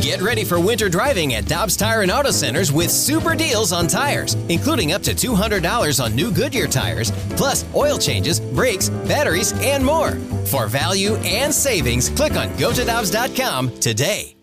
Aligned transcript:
Get 0.00 0.20
ready 0.20 0.44
for 0.44 0.60
winter 0.60 0.88
driving 0.88 1.34
at 1.34 1.46
Dobbs 1.46 1.76
Tire 1.76 2.02
and 2.02 2.10
Auto 2.10 2.30
Centers 2.30 2.70
with 2.70 2.90
super 2.90 3.34
deals 3.34 3.72
on 3.72 3.86
tires, 3.86 4.34
including 4.48 4.92
up 4.92 5.02
to 5.02 5.14
$200 5.14 6.02
on 6.02 6.14
new 6.14 6.30
Goodyear 6.30 6.66
tires, 6.66 7.10
plus 7.30 7.64
oil 7.74 7.98
changes, 7.98 8.40
brakes, 8.40 8.88
batteries, 8.88 9.52
and 9.62 9.84
more. 9.84 10.12
For 10.46 10.66
value 10.66 11.16
and 11.16 11.52
savings, 11.52 12.10
click 12.10 12.36
on 12.36 12.48
gotodobbs.com 12.50 13.78
today. 13.80 14.36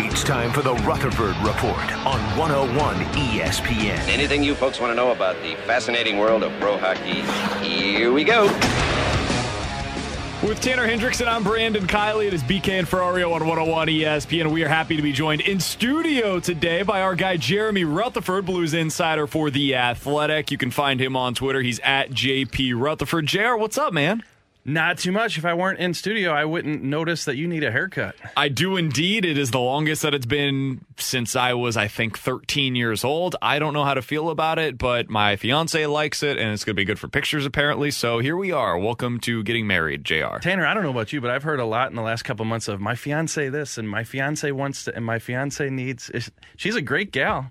It's 0.00 0.24
time 0.24 0.50
for 0.52 0.62
the 0.62 0.74
Rutherford 0.74 1.36
Report 1.46 1.92
on 2.06 2.18
101 2.36 2.96
ESPN. 3.14 4.08
Anything 4.08 4.42
you 4.42 4.54
folks 4.54 4.80
want 4.80 4.90
to 4.90 4.94
know 4.96 5.12
about 5.12 5.40
the 5.42 5.54
fascinating 5.66 6.18
world 6.18 6.42
of 6.42 6.52
pro 6.60 6.76
hockey? 6.76 7.22
Here 7.64 8.12
we 8.12 8.24
go. 8.24 8.48
With 10.40 10.60
Tanner 10.60 10.86
Hendrickson, 10.86 11.26
I'm 11.26 11.42
Brandon 11.42 11.84
Kiley. 11.84 12.28
It 12.28 12.32
is 12.32 12.44
BK 12.44 12.78
and 12.78 12.86
Ferrario 12.86 13.32
on 13.32 13.44
101 13.44 13.88
ESPN. 13.88 14.52
We 14.52 14.62
are 14.62 14.68
happy 14.68 14.94
to 14.94 15.02
be 15.02 15.10
joined 15.12 15.40
in 15.40 15.58
studio 15.58 16.38
today 16.38 16.82
by 16.82 17.02
our 17.02 17.16
guy 17.16 17.36
Jeremy 17.36 17.82
Rutherford, 17.82 18.46
Blues 18.46 18.72
insider 18.72 19.26
for 19.26 19.50
The 19.50 19.74
Athletic. 19.74 20.52
You 20.52 20.56
can 20.56 20.70
find 20.70 21.00
him 21.00 21.16
on 21.16 21.34
Twitter. 21.34 21.60
He's 21.60 21.80
at 21.80 22.10
JP 22.10 22.80
Rutherford. 22.80 23.26
JR, 23.26 23.56
what's 23.56 23.76
up, 23.76 23.92
man? 23.92 24.22
Not 24.68 24.98
too 24.98 25.12
much. 25.12 25.38
If 25.38 25.46
I 25.46 25.54
weren't 25.54 25.78
in 25.78 25.94
studio, 25.94 26.30
I 26.30 26.44
wouldn't 26.44 26.82
notice 26.82 27.24
that 27.24 27.36
you 27.36 27.48
need 27.48 27.64
a 27.64 27.72
haircut. 27.72 28.14
I 28.36 28.50
do 28.50 28.76
indeed. 28.76 29.24
It 29.24 29.38
is 29.38 29.50
the 29.50 29.58
longest 29.58 30.02
that 30.02 30.12
it's 30.12 30.26
been 30.26 30.84
since 30.98 31.34
I 31.34 31.54
was, 31.54 31.78
I 31.78 31.88
think, 31.88 32.18
13 32.18 32.76
years 32.76 33.02
old. 33.02 33.34
I 33.40 33.60
don't 33.60 33.72
know 33.72 33.84
how 33.84 33.94
to 33.94 34.02
feel 34.02 34.28
about 34.28 34.58
it, 34.58 34.76
but 34.76 35.08
my 35.08 35.36
fiance 35.36 35.86
likes 35.86 36.22
it, 36.22 36.36
and 36.36 36.52
it's 36.52 36.64
going 36.64 36.74
to 36.74 36.80
be 36.80 36.84
good 36.84 36.98
for 36.98 37.08
pictures, 37.08 37.46
apparently. 37.46 37.90
So 37.90 38.18
here 38.18 38.36
we 38.36 38.52
are. 38.52 38.78
Welcome 38.78 39.20
to 39.20 39.42
getting 39.42 39.66
married, 39.66 40.04
JR. 40.04 40.36
Tanner, 40.38 40.66
I 40.66 40.74
don't 40.74 40.82
know 40.82 40.90
about 40.90 41.14
you, 41.14 41.22
but 41.22 41.30
I've 41.30 41.44
heard 41.44 41.60
a 41.60 41.64
lot 41.64 41.88
in 41.88 41.96
the 41.96 42.02
last 42.02 42.24
couple 42.24 42.44
months 42.44 42.68
of 42.68 42.78
my 42.78 42.94
fiance 42.94 43.48
this 43.48 43.78
and 43.78 43.88
my 43.88 44.04
fiance 44.04 44.52
wants 44.52 44.84
to, 44.84 44.94
and 44.94 45.02
my 45.02 45.18
fiance 45.18 45.70
needs. 45.70 46.10
She's 46.58 46.76
a 46.76 46.82
great 46.82 47.10
gal. 47.10 47.50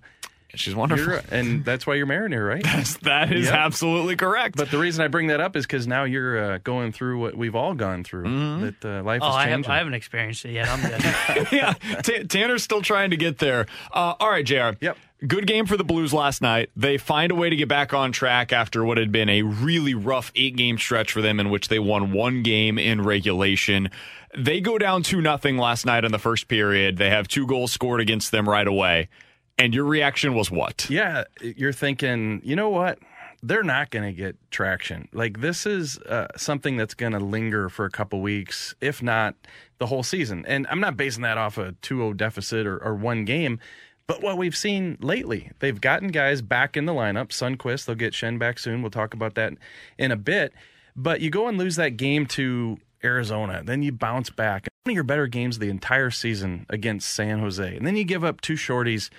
She's 0.55 0.73
wonderful. 0.73 1.05
You're, 1.13 1.21
and 1.29 1.63
that's 1.65 1.85
why 1.85 1.95
you're 1.95 2.05
marrying 2.05 2.31
her, 2.31 2.43
right? 2.43 2.63
That's, 2.77 2.97
that 2.99 3.33
is 3.33 3.45
Yep. 3.47 3.53
absolutely 3.53 4.15
correct. 4.15 4.55
But 4.55 4.71
the 4.71 4.77
reason 4.77 5.03
I 5.03 5.07
bring 5.09 5.27
that 5.27 5.39
up 5.41 5.55
is 5.55 5.65
because 5.67 5.85
now 5.87 6.05
you're 6.05 6.53
uh, 6.53 6.57
going 6.63 6.93
through 6.93 7.19
what 7.19 7.35
we've 7.35 7.53
all 7.55 7.73
gone 7.75 8.03
through. 8.03 8.23
Mm-hmm. 8.25 8.65
That 8.65 8.99
uh, 8.99 9.03
life 9.03 9.21
Oh, 9.23 9.29
is 9.29 9.35
I, 9.35 9.41
have, 9.47 9.57
changing. 9.57 9.71
I 9.71 9.77
haven't 9.79 9.93
experienced 9.93 10.45
it 10.45 10.51
yet. 10.53 10.69
I'm 10.69 10.81
good. 10.81 11.47
yeah, 11.51 11.73
T- 12.01 12.23
Tanner's 12.23 12.63
still 12.63 12.81
trying 12.81 13.09
to 13.11 13.17
get 13.17 13.39
there. 13.39 13.65
Uh, 13.91 14.13
all 14.19 14.29
right, 14.29 14.45
JR. 14.45 14.77
Yep. 14.79 14.97
Good 15.27 15.47
game 15.47 15.65
for 15.65 15.75
the 15.77 15.83
Blues 15.83 16.13
last 16.13 16.41
night. 16.41 16.69
They 16.75 16.97
find 16.97 17.31
a 17.31 17.35
way 17.35 17.49
to 17.49 17.55
get 17.55 17.67
back 17.67 17.93
on 17.93 18.11
track 18.11 18.53
after 18.53 18.85
what 18.85 18.97
had 18.97 19.11
been 19.11 19.29
a 19.29 19.41
really 19.41 19.95
rough 19.95 20.31
eight 20.35 20.55
game 20.55 20.77
stretch 20.77 21.11
for 21.11 21.21
them 21.21 21.39
in 21.39 21.49
which 21.49 21.67
they 21.69 21.79
won 21.79 22.11
one 22.13 22.41
game 22.43 22.77
in 22.79 23.01
regulation. 23.03 23.89
They 24.37 24.61
go 24.61 24.77
down 24.77 25.01
2 25.03 25.19
nothing 25.21 25.57
last 25.57 25.85
night 25.85 26.05
in 26.05 26.11
the 26.11 26.19
first 26.19 26.47
period. 26.47 26.97
They 26.97 27.09
have 27.09 27.27
two 27.27 27.47
goals 27.47 27.71
scored 27.71 27.99
against 27.99 28.31
them 28.31 28.47
right 28.47 28.67
away. 28.67 29.09
And 29.57 29.73
your 29.73 29.85
reaction 29.85 30.35
was 30.35 30.51
what? 30.51 30.87
Yeah, 30.89 31.23
you're 31.41 31.73
thinking, 31.73 32.41
you 32.43 32.55
know 32.55 32.69
what? 32.69 32.99
They're 33.41 33.63
not 33.63 33.91
going 33.91 34.05
to 34.05 34.13
get 34.13 34.35
traction. 34.51 35.07
Like 35.13 35.41
this 35.41 35.65
is 35.65 35.97
uh, 35.99 36.27
something 36.35 36.77
that's 36.77 36.93
going 36.93 37.13
to 37.13 37.19
linger 37.19 37.69
for 37.69 37.85
a 37.85 37.89
couple 37.89 38.21
weeks, 38.21 38.75
if 38.81 39.01
not 39.01 39.35
the 39.77 39.87
whole 39.87 40.03
season. 40.03 40.45
And 40.47 40.67
I'm 40.69 40.79
not 40.79 40.97
basing 40.97 41.23
that 41.23 41.37
off 41.37 41.57
a 41.57 41.73
2-0 41.83 42.17
deficit 42.17 42.65
or, 42.65 42.77
or 42.77 42.95
one 42.95 43.25
game, 43.25 43.59
but 44.07 44.23
what 44.23 44.37
we've 44.37 44.55
seen 44.55 44.97
lately, 45.01 45.51
they've 45.59 45.79
gotten 45.79 46.07
guys 46.09 46.41
back 46.41 46.77
in 46.77 46.85
the 46.85 46.93
lineup. 46.93 47.27
Sundqvist, 47.27 47.85
they'll 47.85 47.95
get 47.95 48.13
Schenn 48.13 48.39
back 48.39 48.57
soon. 48.57 48.81
We'll 48.81 48.89
talk 48.89 49.13
about 49.13 49.35
that 49.35 49.53
in 49.97 50.11
a 50.11 50.15
bit. 50.15 50.53
But 50.95 51.21
you 51.21 51.29
go 51.29 51.47
and 51.47 51.57
lose 51.57 51.75
that 51.75 51.97
game 51.97 52.25
to 52.27 52.77
Arizona, 53.03 53.61
then 53.63 53.83
you 53.83 53.91
bounce 53.91 54.29
back. 54.29 54.67
One 54.83 54.93
of 54.93 54.95
your 54.95 55.03
better 55.03 55.27
games 55.27 55.57
of 55.57 55.59
the 55.59 55.69
entire 55.69 56.09
season 56.09 56.65
against 56.69 57.13
San 57.13 57.39
Jose, 57.39 57.75
and 57.75 57.85
then 57.85 57.95
you 57.95 58.05
give 58.05 58.23
up 58.23 58.41
two 58.41 58.53
shorties 58.53 59.09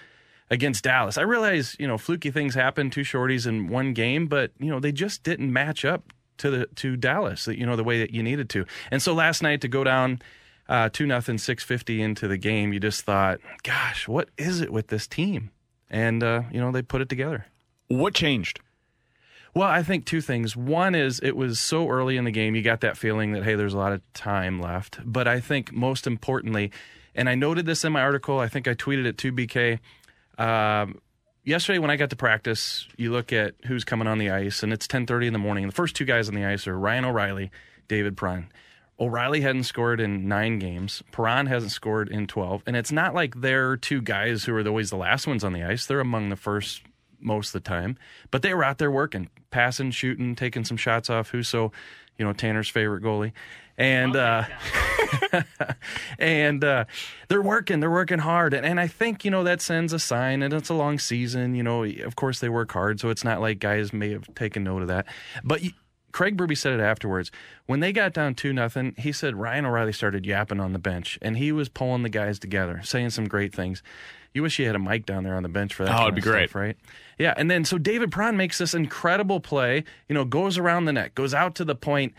against 0.50 0.84
Dallas. 0.84 1.18
I 1.18 1.22
realize, 1.22 1.76
you 1.78 1.86
know, 1.86 1.98
fluky 1.98 2.30
things 2.30 2.54
happen, 2.54 2.90
two 2.90 3.02
shorties 3.02 3.46
in 3.46 3.68
one 3.68 3.92
game, 3.92 4.26
but 4.26 4.52
you 4.58 4.70
know, 4.70 4.80
they 4.80 4.92
just 4.92 5.22
didn't 5.22 5.52
match 5.52 5.84
up 5.84 6.12
to 6.38 6.50
the 6.50 6.66
to 6.76 6.96
Dallas, 6.96 7.44
that 7.44 7.58
you 7.58 7.66
know, 7.66 7.76
the 7.76 7.84
way 7.84 7.98
that 8.00 8.10
you 8.10 8.22
needed 8.22 8.48
to. 8.50 8.64
And 8.90 9.02
so 9.02 9.12
last 9.12 9.42
night 9.42 9.60
to 9.62 9.68
go 9.68 9.84
down 9.84 10.20
uh, 10.68 10.88
two 10.92 11.06
nothing, 11.06 11.38
six 11.38 11.62
fifty 11.62 12.00
into 12.00 12.28
the 12.28 12.38
game, 12.38 12.72
you 12.72 12.80
just 12.80 13.02
thought, 13.02 13.40
gosh, 13.62 14.08
what 14.08 14.30
is 14.38 14.60
it 14.60 14.72
with 14.72 14.88
this 14.88 15.06
team? 15.06 15.50
And 15.90 16.22
uh, 16.22 16.42
you 16.52 16.60
know, 16.60 16.72
they 16.72 16.82
put 16.82 17.00
it 17.00 17.08
together. 17.08 17.46
What 17.88 18.14
changed? 18.14 18.60
Well, 19.54 19.68
I 19.68 19.82
think 19.82 20.04
two 20.04 20.20
things. 20.20 20.56
One 20.56 20.94
is 20.94 21.20
it 21.22 21.36
was 21.36 21.58
so 21.58 21.88
early 21.88 22.16
in 22.16 22.24
the 22.24 22.30
game, 22.30 22.54
you 22.54 22.62
got 22.62 22.82
that 22.82 22.96
feeling 22.96 23.32
that, 23.32 23.44
hey, 23.44 23.54
there's 23.54 23.74
a 23.74 23.78
lot 23.78 23.92
of 23.92 24.02
time 24.12 24.60
left. 24.60 25.00
But 25.04 25.26
I 25.26 25.40
think 25.40 25.72
most 25.72 26.06
importantly, 26.06 26.70
and 27.14 27.28
I 27.28 27.34
noted 27.34 27.66
this 27.66 27.82
in 27.84 27.92
my 27.92 28.02
article, 28.02 28.38
I 28.38 28.48
think 28.48 28.68
I 28.68 28.74
tweeted 28.74 29.06
it 29.06 29.18
to 29.18 29.32
BK. 29.32 29.80
Um, 30.38 31.00
yesterday 31.44 31.78
when 31.78 31.90
I 31.90 31.96
got 31.96 32.10
to 32.10 32.16
practice, 32.16 32.86
you 32.96 33.10
look 33.10 33.32
at 33.32 33.54
who's 33.66 33.84
coming 33.84 34.06
on 34.08 34.18
the 34.18 34.30
ice, 34.30 34.62
and 34.62 34.72
it's 34.72 34.86
10:30 34.86 35.26
in 35.26 35.32
the 35.32 35.38
morning. 35.38 35.64
And 35.64 35.72
the 35.72 35.76
first 35.76 35.96
two 35.96 36.04
guys 36.04 36.28
on 36.28 36.34
the 36.34 36.44
ice 36.44 36.66
are 36.66 36.78
Ryan 36.78 37.04
O'Reilly, 37.04 37.50
David 37.88 38.16
Perron. 38.16 38.48
O'Reilly 39.00 39.42
hadn't 39.42 39.64
scored 39.64 40.00
in 40.00 40.26
nine 40.26 40.58
games. 40.58 41.02
Perron 41.12 41.46
hasn't 41.46 41.70
scored 41.70 42.08
in 42.08 42.26
12. 42.26 42.64
And 42.66 42.74
it's 42.76 42.90
not 42.90 43.14
like 43.14 43.40
they're 43.40 43.76
two 43.76 44.02
guys 44.02 44.44
who 44.44 44.54
are 44.54 44.66
always 44.66 44.90
the 44.90 44.96
last 44.96 45.26
ones 45.26 45.44
on 45.44 45.52
the 45.52 45.62
ice. 45.62 45.86
They're 45.86 46.00
among 46.00 46.30
the 46.30 46.36
first 46.36 46.82
most 47.20 47.54
of 47.54 47.62
the 47.62 47.68
time. 47.68 47.96
But 48.32 48.42
they 48.42 48.52
were 48.54 48.64
out 48.64 48.78
there 48.78 48.90
working, 48.90 49.30
passing, 49.50 49.92
shooting, 49.92 50.34
taking 50.34 50.64
some 50.64 50.76
shots 50.76 51.08
off 51.08 51.30
Husso, 51.30 51.72
you 52.18 52.24
know, 52.24 52.32
Tanner's 52.32 52.68
favorite 52.68 53.02
goalie. 53.02 53.32
And 53.76 54.16
uh, 54.16 54.44
and 56.18 56.64
uh, 56.64 56.84
they're 57.28 57.40
working, 57.40 57.78
they're 57.78 57.90
working 57.90 58.18
hard, 58.18 58.52
and, 58.52 58.66
and 58.66 58.80
I 58.80 58.88
think 58.88 59.24
you 59.24 59.30
know 59.30 59.44
that 59.44 59.60
sends 59.60 59.92
a 59.92 60.00
sign. 60.00 60.42
And 60.42 60.52
it's 60.52 60.68
a 60.68 60.74
long 60.74 60.98
season, 60.98 61.54
you 61.54 61.62
know. 61.62 61.84
Of 61.84 62.16
course, 62.16 62.40
they 62.40 62.48
work 62.48 62.72
hard, 62.72 62.98
so 62.98 63.08
it's 63.08 63.22
not 63.22 63.40
like 63.40 63.60
guys 63.60 63.92
may 63.92 64.10
have 64.10 64.34
taken 64.34 64.64
note 64.64 64.82
of 64.82 64.88
that. 64.88 65.06
But 65.44 65.62
you, 65.62 65.70
Craig 66.10 66.36
Berube 66.36 66.56
said 66.56 66.72
it 66.72 66.82
afterwards 66.82 67.30
when 67.66 67.78
they 67.78 67.92
got 67.92 68.12
down 68.12 68.34
two 68.34 68.52
nothing. 68.52 68.94
He 68.98 69.12
said 69.12 69.36
Ryan 69.36 69.66
O'Reilly 69.66 69.92
started 69.92 70.26
yapping 70.26 70.58
on 70.58 70.72
the 70.72 70.80
bench, 70.80 71.16
and 71.22 71.36
he 71.36 71.52
was 71.52 71.68
pulling 71.68 72.02
the 72.02 72.08
guys 72.08 72.40
together, 72.40 72.80
saying 72.82 73.10
some 73.10 73.28
great 73.28 73.54
things. 73.54 73.82
You 74.34 74.42
wish 74.42 74.58
you 74.58 74.66
had 74.66 74.76
a 74.76 74.78
mic 74.78 75.06
down 75.06 75.24
there 75.24 75.34
on 75.34 75.42
the 75.42 75.48
bench 75.48 75.74
for 75.74 75.84
that. 75.84 75.98
Oh, 75.98 76.02
it'd 76.04 76.14
be 76.14 76.20
great. 76.20 76.50
stuff, 76.50 76.60
right? 76.60 76.76
Yeah, 77.18 77.34
and 77.36 77.50
then 77.50 77.64
so 77.64 77.78
David 77.78 78.12
Perron 78.12 78.36
makes 78.36 78.58
this 78.58 78.74
incredible 78.74 79.40
play. 79.40 79.84
You 80.08 80.14
know, 80.14 80.24
goes 80.24 80.58
around 80.58 80.84
the 80.84 80.92
net, 80.92 81.14
goes 81.14 81.34
out 81.34 81.54
to 81.56 81.64
the 81.64 81.74
point, 81.74 82.14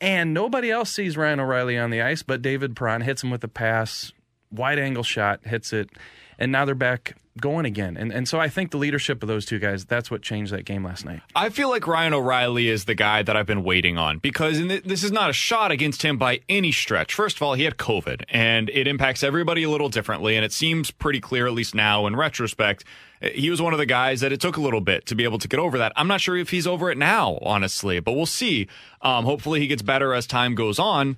and 0.00 0.34
nobody 0.34 0.70
else 0.70 0.90
sees 0.90 1.16
Ryan 1.16 1.40
O'Reilly 1.40 1.78
on 1.78 1.90
the 1.90 2.02
ice, 2.02 2.22
but 2.22 2.42
David 2.42 2.76
Perron 2.76 3.00
hits 3.00 3.24
him 3.24 3.30
with 3.30 3.42
a 3.42 3.48
pass, 3.48 4.12
wide 4.50 4.78
angle 4.78 5.02
shot, 5.02 5.40
hits 5.44 5.72
it, 5.72 5.90
and 6.38 6.52
now 6.52 6.64
they're 6.64 6.74
back 6.74 7.16
going 7.40 7.66
again. 7.66 7.96
And 7.96 8.12
and 8.12 8.26
so 8.28 8.40
I 8.40 8.48
think 8.48 8.70
the 8.70 8.78
leadership 8.78 9.22
of 9.22 9.28
those 9.28 9.44
two 9.44 9.58
guys, 9.58 9.84
that's 9.84 10.10
what 10.10 10.22
changed 10.22 10.52
that 10.52 10.64
game 10.64 10.84
last 10.84 11.04
night. 11.04 11.20
I 11.34 11.50
feel 11.50 11.68
like 11.68 11.86
Ryan 11.86 12.14
O'Reilly 12.14 12.68
is 12.68 12.86
the 12.86 12.94
guy 12.94 13.22
that 13.22 13.36
I've 13.36 13.46
been 13.46 13.62
waiting 13.62 13.98
on 13.98 14.18
because 14.18 14.58
th- 14.58 14.84
this 14.84 15.04
is 15.04 15.12
not 15.12 15.30
a 15.30 15.32
shot 15.32 15.70
against 15.70 16.02
him 16.02 16.16
by 16.18 16.40
any 16.48 16.72
stretch. 16.72 17.14
First 17.14 17.36
of 17.36 17.42
all, 17.42 17.54
he 17.54 17.64
had 17.64 17.76
COVID 17.76 18.24
and 18.28 18.70
it 18.70 18.86
impacts 18.86 19.22
everybody 19.22 19.62
a 19.64 19.70
little 19.70 19.88
differently. 19.88 20.36
And 20.36 20.44
it 20.44 20.52
seems 20.52 20.90
pretty 20.90 21.20
clear, 21.20 21.46
at 21.46 21.52
least 21.52 21.74
now 21.74 22.06
in 22.06 22.16
retrospect, 22.16 22.84
he 23.20 23.50
was 23.50 23.60
one 23.62 23.72
of 23.72 23.78
the 23.78 23.86
guys 23.86 24.20
that 24.20 24.32
it 24.32 24.40
took 24.40 24.56
a 24.56 24.60
little 24.60 24.80
bit 24.80 25.06
to 25.06 25.14
be 25.14 25.24
able 25.24 25.38
to 25.38 25.48
get 25.48 25.60
over 25.60 25.78
that. 25.78 25.92
I'm 25.96 26.08
not 26.08 26.20
sure 26.20 26.36
if 26.36 26.50
he's 26.50 26.66
over 26.66 26.90
it 26.90 26.98
now, 26.98 27.38
honestly, 27.42 28.00
but 28.00 28.12
we'll 28.12 28.26
see. 28.26 28.68
Um, 29.02 29.24
hopefully 29.24 29.60
he 29.60 29.66
gets 29.66 29.82
better 29.82 30.14
as 30.14 30.26
time 30.26 30.54
goes 30.54 30.78
on. 30.78 31.16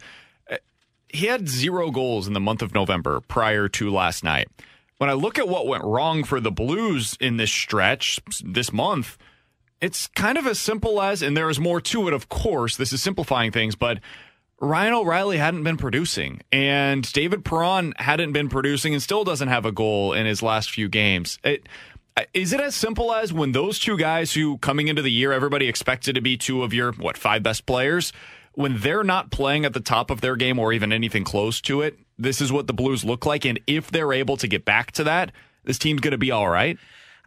He 1.10 1.26
had 1.26 1.48
zero 1.48 1.90
goals 1.90 2.26
in 2.26 2.34
the 2.34 2.40
month 2.40 2.60
of 2.60 2.74
November 2.74 3.20
prior 3.20 3.66
to 3.70 3.90
last 3.90 4.22
night. 4.22 4.48
When 4.98 5.08
I 5.08 5.14
look 5.14 5.38
at 5.38 5.48
what 5.48 5.66
went 5.66 5.84
wrong 5.84 6.24
for 6.24 6.40
the 6.40 6.50
Blues 6.50 7.16
in 7.20 7.36
this 7.36 7.52
stretch 7.52 8.20
this 8.44 8.72
month, 8.72 9.16
it's 9.80 10.08
kind 10.08 10.36
of 10.36 10.46
as 10.46 10.58
simple 10.58 11.00
as, 11.00 11.22
and 11.22 11.36
there 11.36 11.48
is 11.48 11.60
more 11.60 11.80
to 11.80 12.08
it, 12.08 12.14
of 12.14 12.28
course. 12.28 12.76
This 12.76 12.92
is 12.92 13.00
simplifying 13.00 13.52
things, 13.52 13.76
but 13.76 14.00
Ryan 14.60 14.94
O'Reilly 14.94 15.38
hadn't 15.38 15.62
been 15.62 15.76
producing, 15.76 16.40
and 16.50 17.10
David 17.12 17.44
Perron 17.44 17.94
hadn't 17.96 18.32
been 18.32 18.48
producing, 18.48 18.92
and 18.92 19.00
still 19.00 19.22
doesn't 19.22 19.46
have 19.46 19.64
a 19.64 19.70
goal 19.70 20.12
in 20.12 20.26
his 20.26 20.42
last 20.42 20.68
few 20.70 20.88
games. 20.88 21.38
It, 21.44 21.68
is 22.34 22.52
it 22.52 22.60
as 22.60 22.74
simple 22.74 23.14
as 23.14 23.32
when 23.32 23.52
those 23.52 23.78
two 23.78 23.96
guys 23.96 24.34
who 24.34 24.58
coming 24.58 24.88
into 24.88 25.02
the 25.02 25.12
year 25.12 25.32
everybody 25.32 25.68
expected 25.68 26.16
to 26.16 26.20
be 26.20 26.36
two 26.36 26.64
of 26.64 26.74
your 26.74 26.90
what 26.92 27.16
five 27.16 27.44
best 27.44 27.66
players 27.66 28.12
when 28.58 28.80
they're 28.80 29.04
not 29.04 29.30
playing 29.30 29.64
at 29.64 29.72
the 29.72 29.80
top 29.80 30.10
of 30.10 30.20
their 30.20 30.34
game 30.34 30.58
or 30.58 30.72
even 30.72 30.92
anything 30.92 31.22
close 31.22 31.60
to 31.60 31.80
it 31.80 31.96
this 32.18 32.40
is 32.40 32.50
what 32.50 32.66
the 32.66 32.72
blues 32.72 33.04
look 33.04 33.24
like 33.24 33.44
and 33.44 33.60
if 33.68 33.88
they're 33.92 34.12
able 34.12 34.36
to 34.36 34.48
get 34.48 34.64
back 34.64 34.90
to 34.90 35.04
that 35.04 35.30
this 35.62 35.78
team's 35.78 36.00
going 36.00 36.10
to 36.10 36.18
be 36.18 36.32
all 36.32 36.48
right 36.48 36.76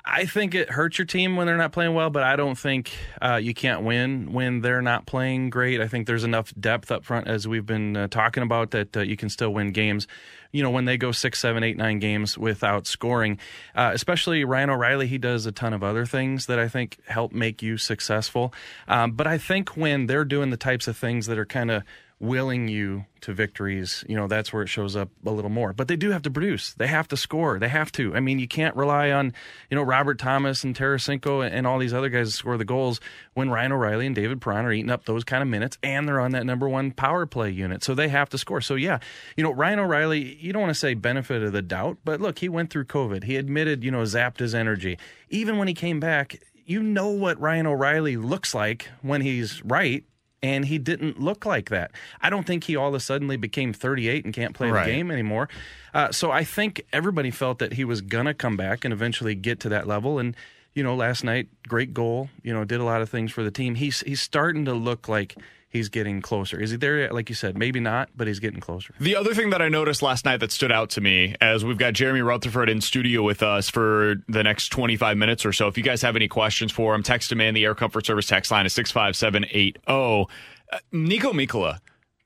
I 0.04 0.26
think 0.26 0.56
it 0.56 0.72
hurts 0.72 0.98
your 0.98 1.06
team 1.06 1.36
when 1.36 1.46
they're 1.46 1.58
not 1.58 1.74
playing 1.74 1.94
well, 1.94 2.10
but 2.10 2.24
I 2.24 2.36
don't 2.36 2.58
think 2.58 2.92
uh, 3.22 3.36
you 3.36 3.54
can't 3.54 3.84
win 3.84 4.34
when 4.34 4.62
they're 4.62 4.82
not 4.82 5.06
playing 5.06 5.52
great. 5.52 5.80
I 5.80 5.88
think 5.88 6.08
there's 6.08 6.24
enough 6.24 6.52
depth 6.60 6.92
up 6.92 7.06
front, 7.06 7.28
as 7.28 7.48
we've 7.48 7.66
been 7.66 7.96
uh, 7.96 8.08
talking 8.08 8.42
about, 8.42 8.72
that 8.72 8.98
uh, 8.98 9.02
you 9.02 9.16
can 9.16 9.30
still 9.30 9.54
win 9.54 9.72
games. 9.72 10.08
You 10.52 10.64
know, 10.64 10.70
when 10.70 10.86
they 10.86 10.98
go 10.98 11.12
six, 11.12 11.40
seven, 11.40 11.64
eight, 11.64 11.78
nine 11.78 12.00
games 12.00 12.38
without 12.38 12.88
scoring, 12.88 13.40
uh, 13.76 13.92
especially 13.94 14.44
Ryan 14.44 14.70
O'Reilly, 14.70 15.08
he 15.08 15.18
does 15.18 15.46
a 15.46 15.52
ton 15.52 15.74
of 15.74 15.84
other 15.84 16.06
things 16.06 16.46
that 16.48 16.60
I 16.60 16.68
think 16.68 16.98
help 17.08 17.32
make 17.32 17.62
you 17.62 17.78
successful. 17.78 18.54
Um, 18.88 19.12
but 19.12 19.28
I 19.28 19.38
think 19.38 19.78
when 19.78 20.08
they're 20.08 20.26
doing 20.26 20.50
the 20.50 20.58
types 20.58 20.88
of 20.88 20.98
things 20.98 21.28
that 21.28 21.38
are 21.38 21.46
kind 21.46 21.72
of 21.72 21.84
willing 22.22 22.68
you 22.68 23.04
to 23.22 23.34
victories, 23.34 24.06
you 24.08 24.16
know, 24.16 24.28
that's 24.28 24.54
where 24.54 24.62
it 24.62 24.68
shows 24.68 24.96
up 24.96 25.10
a 25.26 25.32
little 25.32 25.50
more. 25.50 25.74
But 25.74 25.88
they 25.88 25.96
do 25.96 26.12
have 26.12 26.22
to 26.24 26.32
produce. 26.32 26.74
They 26.74 26.88
have 26.88 27.08
to 27.10 27.18
score. 27.18 27.58
They 27.58 27.68
have 27.68 27.92
to. 27.94 28.16
I 28.16 28.20
mean, 28.20 28.38
you 28.38 28.48
can't 28.48 28.76
rely 28.76 29.12
on, 29.12 29.34
you 29.70 29.76
know, 29.76 29.84
Robert 29.84 30.20
Thomas 30.20 30.64
and 30.64 30.76
Tarasenko 30.76 31.50
and 31.50 31.66
all 31.66 31.80
these 31.80 31.94
other 31.94 32.10
guys 32.10 32.30
to 32.30 32.36
score 32.36 32.58
the 32.58 32.66
goals 32.66 33.02
when 33.34 33.50
Ryan 33.50 33.72
O'Reilly 33.72 34.06
and 34.06 34.16
David 34.16 34.40
Perron 34.40 34.66
are 34.66 34.72
eating 34.72 34.92
up 34.92 35.06
those 35.06 35.24
kind 35.24 35.42
of 35.42 35.50
minutes 35.50 35.80
and 35.82 36.08
they're 36.08 36.20
on 36.20 36.32
that 36.32 36.46
number 36.46 36.70
one 36.70 36.92
power 36.92 37.26
play 37.26 37.50
unit. 37.50 37.84
So 37.84 37.96
they 37.96 38.08
have 38.10 38.30
to 38.30 38.38
score. 38.38 38.62
So 38.62 38.76
yeah, 38.76 39.00
you 39.36 39.44
know, 39.44 39.52
Ryan 39.52 39.80
O'Reilly, 39.80 40.36
you 40.36 40.54
don't 40.54 40.62
want 40.62 40.74
to 40.74 40.80
say 40.80 40.94
benefit 40.94 41.42
of 41.42 41.54
the 41.54 41.64
doubt, 41.64 41.98
but 42.06 42.22
look, 42.22 42.40
he 42.40 42.50
went 42.50 42.70
through 42.70 42.86
COVID. 42.86 43.24
He 43.24 43.36
admitted, 43.36 43.84
you 43.84 43.90
know, 43.90 44.04
zapped 44.04 44.40
his 44.40 44.54
energy. 44.54 45.00
Even 45.30 45.58
when 45.58 45.68
he 45.68 45.74
came 45.74 46.00
back, 46.00 46.40
you 46.66 46.84
know 46.84 47.10
what 47.10 47.40
Ryan 47.40 47.68
O'Reilly 47.68 48.16
looks 48.16 48.54
like 48.54 48.90
when 49.02 49.22
he's 49.22 49.64
right 49.66 50.06
and 50.44 50.66
he 50.66 50.78
didn't 50.78 51.20
look 51.20 51.46
like 51.46 51.70
that. 51.70 51.92
I 52.22 52.30
don't 52.30 52.46
think 52.46 52.64
he 52.64 52.76
all 52.76 52.90
of 52.90 52.94
a 52.96 53.00
sudden 53.00 53.28
became 53.40 53.74
38 53.74 54.26
and 54.26 54.34
can't 54.34 54.56
play 54.56 54.70
right. 54.70 54.86
the 54.86 54.92
game 54.92 55.12
anymore. 55.12 55.50
Uh, 55.94 56.12
so 56.12 56.32
I 56.32 56.44
think 56.44 56.86
everybody 56.92 57.32
felt 57.32 57.60
that 57.60 57.74
he 57.74 57.86
was 57.86 58.02
gonna 58.02 58.34
come 58.34 58.58
back 58.58 58.84
and 58.86 58.94
eventually 58.94 59.36
get 59.36 59.60
to 59.62 59.70
that 59.70 59.88
level. 59.88 60.20
And 60.20 60.36
you 60.74 60.84
know, 60.84 60.96
last 60.96 61.24
night, 61.24 61.50
great 61.68 61.94
goal. 61.94 62.30
You 62.44 62.54
know, 62.54 62.64
did 62.64 62.80
a 62.80 62.84
lot 62.84 63.02
of 63.02 63.10
things 63.10 63.32
for 63.32 63.44
the 63.44 63.52
team. 63.52 63.76
He's 63.76 64.02
he's 64.02 64.22
starting 64.22 64.66
to 64.66 64.74
look 64.74 65.08
like 65.08 65.36
he's 65.72 65.90
getting 65.90 66.22
closer. 66.22 66.60
Is 66.60 66.72
he 66.72 66.78
there 66.78 67.00
yet? 67.00 67.14
Like 67.14 67.30
you 67.30 67.36
said, 67.36 67.58
maybe 67.58 67.80
not, 67.80 68.10
but 68.16 68.28
he's 68.28 68.40
getting 68.40 68.60
closer. 68.60 68.94
The 69.00 69.16
other 69.16 69.34
thing 69.34 69.50
that 69.50 69.62
I 69.62 69.70
noticed 69.70 70.02
last 70.02 70.26
night 70.26 70.42
that 70.42 70.52
stood 70.52 70.72
out 70.72 70.92
to 70.92 71.02
me, 71.02 71.36
as 71.42 71.66
we've 71.66 71.78
got 71.78 71.94
Jeremy 71.94 72.22
Rutherford 72.22 72.70
in 72.70 72.82
studio 72.82 73.24
with 73.24 73.42
us 73.42 73.70
for 73.70 74.16
the 74.28 74.44
next 74.44 74.70
25 74.70 75.18
minutes 75.18 75.46
or 75.46 75.54
so. 75.54 75.68
If 75.68 75.78
you 75.78 75.84
guys 75.84 76.02
have 76.02 76.16
any 76.16 76.28
questions 76.28 76.72
for 76.72 76.94
him, 76.94 77.02
text 77.02 77.32
him 77.32 77.42
in. 77.42 77.56
The 77.56 77.64
Air 77.64 77.74
Comfort 77.74 78.06
Service 78.06 78.28
text 78.28 78.52
line 78.52 78.66
is 78.66 78.74
65780. 78.74 79.80
Uh, 79.88 80.78
Niko 80.94 81.32
Mikkola 81.32 81.80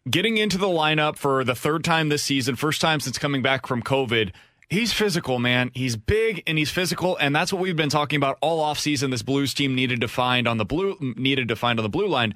getting 0.09 0.37
into 0.37 0.57
the 0.57 0.67
lineup 0.67 1.15
for 1.15 1.43
the 1.43 1.55
third 1.55 1.83
time 1.83 2.09
this 2.09 2.23
season, 2.23 2.55
first 2.55 2.81
time 2.81 2.99
since 2.99 3.17
coming 3.17 3.41
back 3.41 3.67
from 3.67 3.81
COVID. 3.81 4.31
He's 4.67 4.93
physical, 4.93 5.37
man. 5.37 5.69
He's 5.75 5.95
big 5.95 6.41
and 6.47 6.57
he's 6.57 6.71
physical, 6.71 7.15
and 7.17 7.35
that's 7.35 7.53
what 7.53 7.61
we've 7.61 7.75
been 7.75 7.89
talking 7.89 8.17
about 8.17 8.39
all 8.41 8.63
offseason. 8.63 9.11
This 9.11 9.21
Blues 9.21 9.53
team 9.53 9.75
needed 9.75 10.01
to 10.01 10.07
find 10.07 10.47
on 10.47 10.57
the 10.57 10.65
blue 10.65 10.97
needed 10.99 11.49
to 11.49 11.55
find 11.55 11.77
on 11.77 11.83
the 11.83 11.89
blue 11.89 12.07
line 12.07 12.33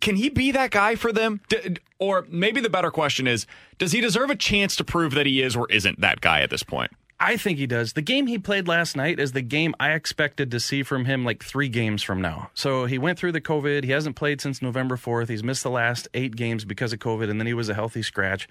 can 0.00 0.16
he 0.16 0.28
be 0.28 0.52
that 0.52 0.70
guy 0.70 0.94
for 0.94 1.12
them? 1.12 1.40
D- 1.48 1.76
or 1.98 2.26
maybe 2.28 2.60
the 2.60 2.70
better 2.70 2.90
question 2.90 3.26
is, 3.26 3.46
does 3.78 3.92
he 3.92 4.00
deserve 4.00 4.30
a 4.30 4.36
chance 4.36 4.76
to 4.76 4.84
prove 4.84 5.14
that 5.14 5.26
he 5.26 5.42
is 5.42 5.56
or 5.56 5.70
isn't 5.70 6.00
that 6.00 6.20
guy 6.20 6.40
at 6.40 6.50
this 6.50 6.62
point? 6.62 6.92
I 7.20 7.36
think 7.36 7.58
he 7.58 7.66
does. 7.66 7.92
The 7.92 8.02
game 8.02 8.26
he 8.26 8.38
played 8.38 8.66
last 8.66 8.96
night 8.96 9.20
is 9.20 9.32
the 9.32 9.40
game 9.40 9.74
I 9.78 9.92
expected 9.92 10.50
to 10.50 10.60
see 10.60 10.82
from 10.82 11.04
him 11.04 11.24
like 11.24 11.44
three 11.44 11.68
games 11.68 12.02
from 12.02 12.20
now. 12.20 12.50
So 12.54 12.86
he 12.86 12.98
went 12.98 13.18
through 13.18 13.32
the 13.32 13.40
COVID. 13.40 13.84
He 13.84 13.92
hasn't 13.92 14.16
played 14.16 14.40
since 14.40 14.60
November 14.60 14.96
4th. 14.96 15.28
He's 15.28 15.44
missed 15.44 15.62
the 15.62 15.70
last 15.70 16.08
eight 16.12 16.34
games 16.36 16.64
because 16.64 16.92
of 16.92 16.98
COVID, 16.98 17.30
and 17.30 17.40
then 17.40 17.46
he 17.46 17.54
was 17.54 17.68
a 17.68 17.74
healthy 17.74 18.02
scratch. 18.02 18.48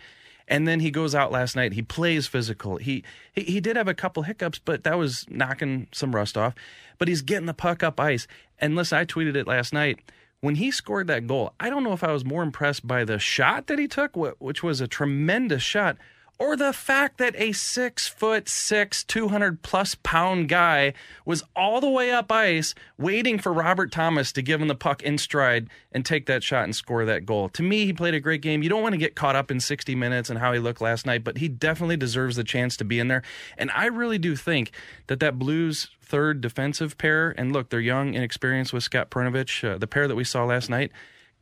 And 0.47 0.67
then 0.67 0.79
he 0.79 0.91
goes 0.91 1.13
out 1.13 1.31
last 1.31 1.55
night. 1.55 1.73
He 1.73 1.81
plays 1.81 2.27
physical. 2.27 2.77
He, 2.77 3.03
he 3.31 3.43
he 3.43 3.61
did 3.61 3.77
have 3.77 3.87
a 3.87 3.93
couple 3.93 4.23
hiccups, 4.23 4.59
but 4.59 4.83
that 4.83 4.97
was 4.97 5.25
knocking 5.29 5.87
some 5.93 6.13
rust 6.15 6.37
off. 6.37 6.53
But 6.97 7.07
he's 7.07 7.21
getting 7.21 7.45
the 7.45 7.53
puck 7.53 7.81
up 7.81 7.99
ice. 7.99 8.27
And 8.59 8.75
listen, 8.75 8.97
I 8.97 9.05
tweeted 9.05 9.35
it 9.35 9.47
last 9.47 9.71
night 9.71 9.99
when 10.43 10.55
he 10.55 10.71
scored 10.71 11.07
that 11.07 11.25
goal, 11.25 11.53
I 11.57 11.69
don't 11.69 11.85
know 11.85 11.93
if 11.93 12.03
I 12.03 12.11
was 12.11 12.25
more 12.25 12.43
impressed 12.43 12.85
by 12.85 13.05
the 13.05 13.17
shot 13.17 13.67
that 13.67 13.79
he 13.79 13.87
took, 13.87 14.17
which 14.41 14.61
was 14.61 14.81
a 14.81 14.89
tremendous 14.89 15.63
shot, 15.63 15.95
or 16.39 16.55
the 16.55 16.73
fact 16.73 17.19
that 17.19 17.35
a 17.37 17.51
six 17.51 18.07
foot 18.07 18.49
six, 18.49 19.03
200 19.03 19.61
plus 19.61 19.95
pound 20.03 20.49
guy 20.49 20.93
was 21.25 21.43
all 21.55 21.79
the 21.79 21.89
way 21.89 22.11
up 22.11 22.31
ice 22.31 22.73
waiting 22.97 23.37
for 23.37 23.53
Robert 23.53 23.91
Thomas 23.91 24.31
to 24.33 24.41
give 24.41 24.61
him 24.61 24.67
the 24.67 24.75
puck 24.75 25.03
in 25.03 25.17
stride 25.17 25.69
and 25.91 26.05
take 26.05 26.25
that 26.25 26.43
shot 26.43 26.63
and 26.63 26.75
score 26.75 27.05
that 27.05 27.25
goal. 27.25 27.49
To 27.49 27.63
me, 27.63 27.85
he 27.85 27.93
played 27.93 28.13
a 28.13 28.19
great 28.19 28.41
game. 28.41 28.63
You 28.63 28.69
don't 28.69 28.81
want 28.81 28.93
to 28.93 28.99
get 28.99 29.15
caught 29.15 29.35
up 29.35 29.51
in 29.51 29.59
60 29.59 29.95
minutes 29.95 30.29
and 30.29 30.39
how 30.39 30.53
he 30.53 30.59
looked 30.59 30.81
last 30.81 31.05
night, 31.05 31.23
but 31.23 31.37
he 31.37 31.47
definitely 31.47 31.97
deserves 31.97 32.35
the 32.35 32.43
chance 32.43 32.75
to 32.77 32.85
be 32.85 32.99
in 32.99 33.07
there. 33.07 33.23
And 33.57 33.69
I 33.71 33.85
really 33.85 34.17
do 34.17 34.35
think 34.35 34.71
that 35.07 35.19
that 35.19 35.37
Blues 35.37 35.89
third 36.01 36.41
defensive 36.41 36.97
pair, 36.97 37.33
and 37.37 37.53
look, 37.53 37.69
they're 37.69 37.79
young 37.79 38.15
and 38.15 38.23
with 38.23 38.83
Scott 38.83 39.09
Perunovich, 39.09 39.67
uh, 39.67 39.77
the 39.77 39.87
pair 39.87 40.07
that 40.07 40.15
we 40.15 40.23
saw 40.23 40.43
last 40.45 40.69
night 40.69 40.91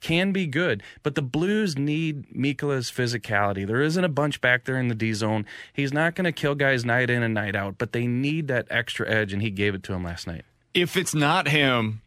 can 0.01 0.31
be 0.31 0.47
good, 0.47 0.83
but 1.03 1.15
the 1.15 1.21
Blues 1.21 1.77
need 1.77 2.27
Mikkola's 2.29 2.91
physicality. 2.91 3.65
There 3.65 3.81
isn't 3.81 4.03
a 4.03 4.09
bunch 4.09 4.41
back 4.41 4.65
there 4.65 4.77
in 4.77 4.89
the 4.89 4.95
D 4.95 5.13
zone. 5.13 5.45
He's 5.71 5.93
not 5.93 6.15
going 6.15 6.25
to 6.25 6.31
kill 6.31 6.55
guys 6.55 6.83
night 6.83 7.09
in 7.09 7.23
and 7.23 7.33
night 7.33 7.55
out, 7.55 7.77
but 7.77 7.93
they 7.93 8.07
need 8.07 8.47
that 8.49 8.67
extra 8.69 9.09
edge, 9.09 9.31
and 9.31 9.41
he 9.41 9.49
gave 9.49 9.75
it 9.75 9.83
to 9.83 9.93
him 9.93 10.03
last 10.03 10.27
night. 10.27 10.43
If 10.73 10.97
it's 10.97 11.15
not 11.15 11.47
him, 11.47 12.01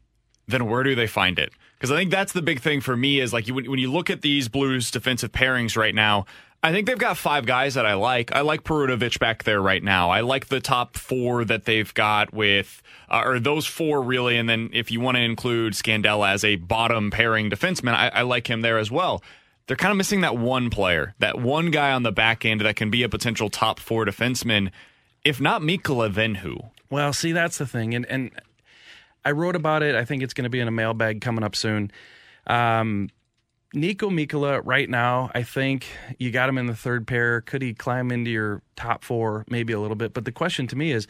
then 0.46 0.67
where 0.67 0.82
do 0.82 0.94
they 0.94 1.06
find 1.06 1.38
it? 1.38 1.52
Because 1.79 1.91
I 1.91 1.96
think 1.96 2.11
that's 2.11 2.32
the 2.32 2.43
big 2.43 2.61
thing 2.61 2.81
for 2.81 2.96
me 2.96 3.20
is 3.20 3.32
like 3.32 3.46
when 3.49 3.79
you 3.79 3.93
look 3.93 4.11
at 4.11 4.23
these 4.23 4.49
Blues 4.49 4.91
defensive 4.91 5.32
pairings 5.32 5.76
right 5.76 5.94
now, 5.94 6.26
I 6.64 6.72
think 6.72 6.87
they've 6.87 6.96
got 6.96 7.19
five 7.19 7.44
guys 7.44 7.75
that 7.75 7.84
I 7.84 7.93
like. 7.93 8.32
I 8.32 8.40
like 8.40 8.64
Perunovich 8.64 9.19
back 9.19 9.43
there 9.43 9.61
right 9.61 9.82
now. 9.82 10.08
I 10.08 10.22
like 10.22 10.46
the 10.46 10.61
top 10.61 10.96
four 10.96 11.44
that 11.44 11.66
they've 11.66 11.93
got 11.93 12.32
with, 12.32 12.82
uh, 13.11 13.20
or 13.22 13.38
those 13.38 13.66
four 13.66 14.00
really. 14.00 14.38
And 14.38 14.49
then 14.49 14.70
if 14.72 14.90
you 14.90 14.99
want 14.99 15.19
to 15.19 15.22
include 15.22 15.75
Scandella 15.75 16.32
as 16.32 16.43
a 16.43 16.56
bottom 16.56 17.11
pairing 17.11 17.50
defenseman, 17.50 17.93
I, 17.93 18.08
I 18.08 18.22
like 18.22 18.49
him 18.49 18.62
there 18.62 18.78
as 18.78 18.90
well. 18.90 19.22
They're 19.66 19.76
kind 19.76 19.90
of 19.90 19.99
missing 19.99 20.22
that 20.22 20.38
one 20.38 20.70
player, 20.70 21.14
that 21.19 21.38
one 21.38 21.70
guy 21.70 21.93
on 21.93 22.02
the 22.02 22.12
back 22.12 22.46
end 22.46 22.62
that 22.62 22.76
can 22.76 22.90
be 22.90 23.02
a 23.02 23.10
potential 23.10 23.50
top 23.50 23.78
four 23.78 24.06
defenseman. 24.06 24.70
If 25.22 25.43
not 25.43 25.60
Mikkola, 25.60 26.15
then 26.15 26.36
who? 26.36 26.56
Well, 26.89 27.12
see, 27.12 27.32
that's 27.32 27.58
the 27.58 27.67
thing. 27.67 27.94
And, 27.94 28.06
and 28.06 28.31
I 29.22 29.32
wrote 29.32 29.55
about 29.55 29.82
it. 29.82 29.94
I 29.94 30.06
think 30.06 30.22
it's 30.22 30.32
going 30.32 30.44
to 30.44 30.50
be 30.50 30.60
in 30.60 30.69
a 30.69 30.70
mailbag 30.70 31.20
coming 31.20 31.44
up 31.44 31.56
soon. 31.56 31.91
Um, 32.46 33.10
Niko 33.74 34.08
Mikkola, 34.08 34.62
right 34.64 34.88
now, 34.88 35.31
I 35.34 35.43
think 35.43 35.86
you 36.19 36.31
got 36.31 36.48
him 36.48 36.58
in 36.58 36.66
the 36.66 36.76
third 36.76 37.06
pair. 37.06 37.40
Could 37.40 37.60
he 37.60 37.74
climb 37.74 38.12
into 38.12 38.31
your 38.31 38.62
top 38.76 39.02
four? 39.02 39.44
Maybe 39.48 39.72
a 39.72 39.81
little 39.81 39.96
bit. 39.96 40.14
But 40.14 40.24
the 40.24 40.32
question 40.32 40.66
to 40.69 40.76
me 40.76 40.93
is 40.93 41.08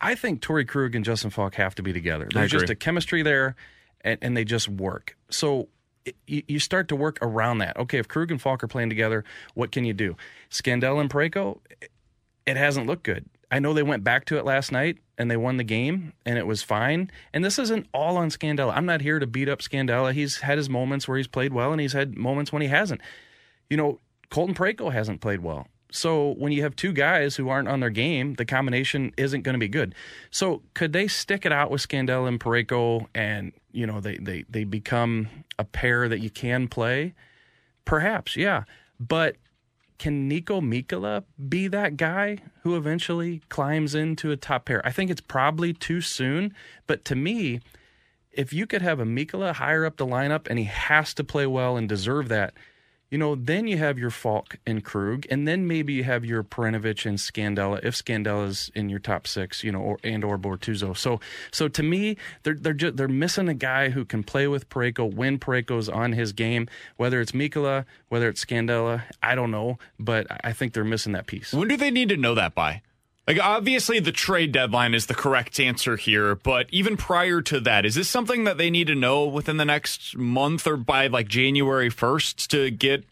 I 0.00 0.14
think 0.14 0.40
Torey 0.40 0.66
Krug 0.66 0.94
and 0.94 1.04
Justin 1.04 1.30
Faulk 1.30 1.56
have 1.56 1.74
to 1.74 1.82
be 1.82 1.92
together. 1.92 2.28
There's 2.32 2.50
just 2.50 2.70
a 2.70 2.74
chemistry 2.74 3.22
there, 3.22 3.56
and, 4.02 4.18
and 4.22 4.36
they 4.36 4.44
just 4.44 4.68
work. 4.68 5.16
So 5.28 5.68
it, 6.04 6.16
you 6.26 6.60
start 6.60 6.88
to 6.88 6.96
work 6.96 7.18
around 7.20 7.58
that. 7.58 7.76
Okay, 7.76 7.98
if 7.98 8.06
Krug 8.06 8.30
and 8.30 8.40
Faulk 8.40 8.62
are 8.62 8.68
playing 8.68 8.90
together, 8.90 9.24
what 9.54 9.72
can 9.72 9.84
you 9.84 9.92
do? 9.92 10.16
Scandella 10.50 11.00
and 11.00 11.10
Parayko, 11.10 11.58
it 12.46 12.56
hasn't 12.56 12.86
looked 12.86 13.02
good. 13.02 13.24
I 13.50 13.58
know 13.58 13.72
they 13.72 13.82
went 13.82 14.04
back 14.04 14.24
to 14.26 14.38
it 14.38 14.44
last 14.44 14.70
night 14.72 14.98
and 15.18 15.30
they 15.30 15.36
won 15.36 15.56
the 15.56 15.64
game 15.64 16.12
and 16.26 16.38
it 16.38 16.46
was 16.46 16.62
fine. 16.62 17.10
And 17.32 17.44
this 17.44 17.58
isn't 17.58 17.86
all 17.92 18.16
on 18.16 18.28
Scandella. 18.30 18.72
I'm 18.74 18.86
not 18.86 19.00
here 19.00 19.18
to 19.18 19.26
beat 19.26 19.48
up 19.48 19.60
Scandella. 19.60 20.12
He's 20.12 20.38
had 20.38 20.58
his 20.58 20.68
moments 20.68 21.06
where 21.06 21.16
he's 21.16 21.26
played 21.26 21.52
well 21.52 21.72
and 21.72 21.80
he's 21.80 21.92
had 21.92 22.16
moments 22.16 22.52
when 22.52 22.62
he 22.62 22.68
hasn't. 22.68 23.00
You 23.70 23.76
know, 23.76 24.00
Colton 24.30 24.54
Parayko 24.54 24.92
hasn't 24.92 25.20
played 25.20 25.40
well. 25.40 25.68
So 25.90 26.32
when 26.32 26.50
you 26.50 26.62
have 26.62 26.74
two 26.74 26.92
guys 26.92 27.36
who 27.36 27.48
aren't 27.48 27.68
on 27.68 27.78
their 27.78 27.90
game, 27.90 28.34
the 28.34 28.44
combination 28.44 29.12
isn't 29.16 29.42
going 29.42 29.52
to 29.52 29.60
be 29.60 29.68
good. 29.68 29.94
So 30.30 30.62
could 30.74 30.92
they 30.92 31.06
stick 31.06 31.46
it 31.46 31.52
out 31.52 31.70
with 31.70 31.86
Scandella 31.86 32.26
and 32.26 32.40
Parayko 32.40 33.06
and, 33.14 33.52
you 33.70 33.86
know, 33.86 34.00
they, 34.00 34.16
they, 34.16 34.44
they 34.48 34.64
become 34.64 35.28
a 35.56 35.64
pair 35.64 36.08
that 36.08 36.18
you 36.18 36.30
can 36.30 36.66
play? 36.66 37.14
Perhaps, 37.84 38.36
yeah. 38.36 38.64
But 38.98 39.36
can 39.98 40.28
Niko 40.30 40.60
Mikkola 40.60 41.24
be 41.48 41.68
that 41.68 41.96
guy 41.96 42.38
who 42.62 42.76
eventually 42.76 43.42
climbs 43.48 43.94
into 43.94 44.30
a 44.30 44.36
top 44.36 44.66
pair? 44.66 44.84
I 44.86 44.90
think 44.90 45.10
it's 45.10 45.20
probably 45.20 45.72
too 45.72 46.00
soon, 46.00 46.54
but 46.86 47.04
to 47.06 47.14
me, 47.14 47.60
if 48.32 48.52
you 48.52 48.66
could 48.66 48.82
have 48.82 49.00
a 49.00 49.04
Mikkola 49.04 49.54
higher 49.54 49.84
up 49.84 49.96
the 49.96 50.06
lineup 50.06 50.48
and 50.48 50.58
he 50.58 50.64
has 50.64 51.14
to 51.14 51.24
play 51.24 51.46
well 51.46 51.76
and 51.76 51.88
deserve 51.88 52.28
that, 52.28 52.54
you 53.14 53.18
know, 53.18 53.36
then 53.36 53.68
you 53.68 53.76
have 53.76 53.96
your 53.96 54.10
Faulk 54.10 54.56
and 54.66 54.82
Krug, 54.82 55.24
and 55.30 55.46
then 55.46 55.68
maybe 55.68 55.92
you 55.92 56.02
have 56.02 56.24
your 56.24 56.42
Perunovich 56.42 57.06
and 57.06 57.16
Scandella 57.16 57.78
if 57.84 57.94
Scandella's 57.94 58.72
in 58.74 58.88
your 58.88 58.98
top 58.98 59.28
six, 59.28 59.62
you 59.62 59.70
know, 59.70 59.78
or, 59.78 59.98
and 60.02 60.24
or 60.24 60.36
Bortuzzo. 60.36 60.96
So, 60.96 61.20
so 61.52 61.68
to 61.68 61.82
me, 61.84 62.16
they're 62.42 62.54
they're 62.54 62.72
just, 62.72 62.96
they're 62.96 63.06
missing 63.06 63.48
a 63.48 63.54
guy 63.54 63.90
who 63.90 64.04
can 64.04 64.24
play 64.24 64.48
with 64.48 64.68
Parayko 64.68 65.14
when 65.14 65.38
Parayko's 65.38 65.88
on 65.88 66.10
his 66.10 66.32
game. 66.32 66.66
Whether 66.96 67.20
it's 67.20 67.30
Mikkola, 67.30 67.84
whether 68.08 68.28
it's 68.28 68.44
Scandella, 68.44 69.04
I 69.22 69.36
don't 69.36 69.52
know, 69.52 69.78
but 69.96 70.26
I 70.42 70.52
think 70.52 70.72
they're 70.72 70.82
missing 70.82 71.12
that 71.12 71.28
piece. 71.28 71.52
When 71.52 71.68
do 71.68 71.76
they 71.76 71.92
need 71.92 72.08
to 72.08 72.16
know 72.16 72.34
that 72.34 72.56
by? 72.56 72.82
Like, 73.26 73.40
obviously, 73.40 74.00
the 74.00 74.12
trade 74.12 74.52
deadline 74.52 74.92
is 74.92 75.06
the 75.06 75.14
correct 75.14 75.58
answer 75.58 75.96
here, 75.96 76.34
but 76.34 76.66
even 76.70 76.98
prior 76.98 77.40
to 77.42 77.58
that, 77.60 77.86
is 77.86 77.94
this 77.94 78.08
something 78.08 78.44
that 78.44 78.58
they 78.58 78.68
need 78.68 78.86
to 78.88 78.94
know 78.94 79.24
within 79.24 79.56
the 79.56 79.64
next 79.64 80.14
month 80.16 80.66
or 80.66 80.76
by 80.76 81.06
like 81.06 81.28
January 81.28 81.90
1st 81.90 82.48
to 82.48 82.70
get 82.70 83.04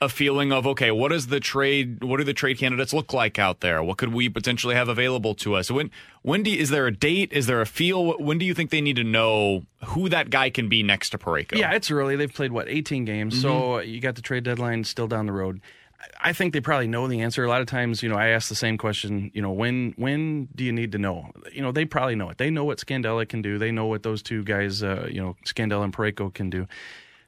a 0.00 0.08
feeling 0.08 0.52
of, 0.52 0.66
okay, 0.66 0.90
what 0.90 1.10
is 1.10 1.28
the 1.28 1.40
trade, 1.40 2.04
what 2.04 2.18
do 2.18 2.24
the 2.24 2.34
trade 2.34 2.58
candidates 2.58 2.92
look 2.92 3.12
like 3.12 3.38
out 3.38 3.60
there? 3.60 3.82
What 3.82 3.96
could 3.96 4.12
we 4.12 4.28
potentially 4.28 4.74
have 4.74 4.88
available 4.88 5.34
to 5.36 5.54
us? 5.54 5.70
When, 5.70 5.90
when 6.22 6.42
do, 6.42 6.50
is 6.52 6.70
there 6.70 6.86
a 6.86 6.92
date? 6.94 7.32
Is 7.32 7.46
there 7.46 7.60
a 7.60 7.66
feel? 7.66 8.18
When 8.18 8.38
do 8.38 8.44
you 8.44 8.52
think 8.52 8.70
they 8.70 8.82
need 8.82 8.96
to 8.96 9.04
know 9.04 9.64
who 9.84 10.08
that 10.10 10.28
guy 10.28 10.50
can 10.50 10.68
be 10.68 10.82
next 10.82 11.10
to 11.10 11.18
Parayko? 11.18 11.56
Yeah, 11.56 11.72
it's 11.72 11.90
early. 11.90 12.14
They've 12.14 12.32
played, 12.32 12.52
what, 12.52 12.68
18 12.68 13.04
games. 13.04 13.34
Mm-hmm. 13.34 13.42
So 13.42 13.78
you 13.80 14.00
got 14.00 14.16
the 14.16 14.22
trade 14.22 14.44
deadline 14.44 14.84
still 14.84 15.08
down 15.08 15.26
the 15.26 15.32
road. 15.32 15.60
I 16.20 16.32
think 16.32 16.52
they 16.52 16.60
probably 16.60 16.88
know 16.88 17.08
the 17.08 17.20
answer. 17.20 17.44
A 17.44 17.48
lot 17.48 17.60
of 17.60 17.66
times, 17.66 18.02
you 18.02 18.08
know, 18.08 18.16
I 18.16 18.28
ask 18.28 18.48
the 18.48 18.54
same 18.54 18.76
question. 18.78 19.30
You 19.34 19.42
know, 19.42 19.50
when 19.50 19.94
when 19.96 20.48
do 20.54 20.64
you 20.64 20.72
need 20.72 20.92
to 20.92 20.98
know? 20.98 21.30
You 21.52 21.62
know, 21.62 21.72
they 21.72 21.84
probably 21.84 22.14
know 22.14 22.28
it. 22.30 22.38
They 22.38 22.50
know 22.50 22.64
what 22.64 22.78
Scandella 22.78 23.28
can 23.28 23.42
do. 23.42 23.58
They 23.58 23.70
know 23.70 23.86
what 23.86 24.02
those 24.02 24.22
two 24.22 24.42
guys, 24.44 24.82
uh, 24.82 25.08
you 25.10 25.20
know, 25.20 25.36
Scandella 25.44 25.84
and 25.84 25.92
Parayko 25.92 26.32
can 26.32 26.50
do. 26.50 26.66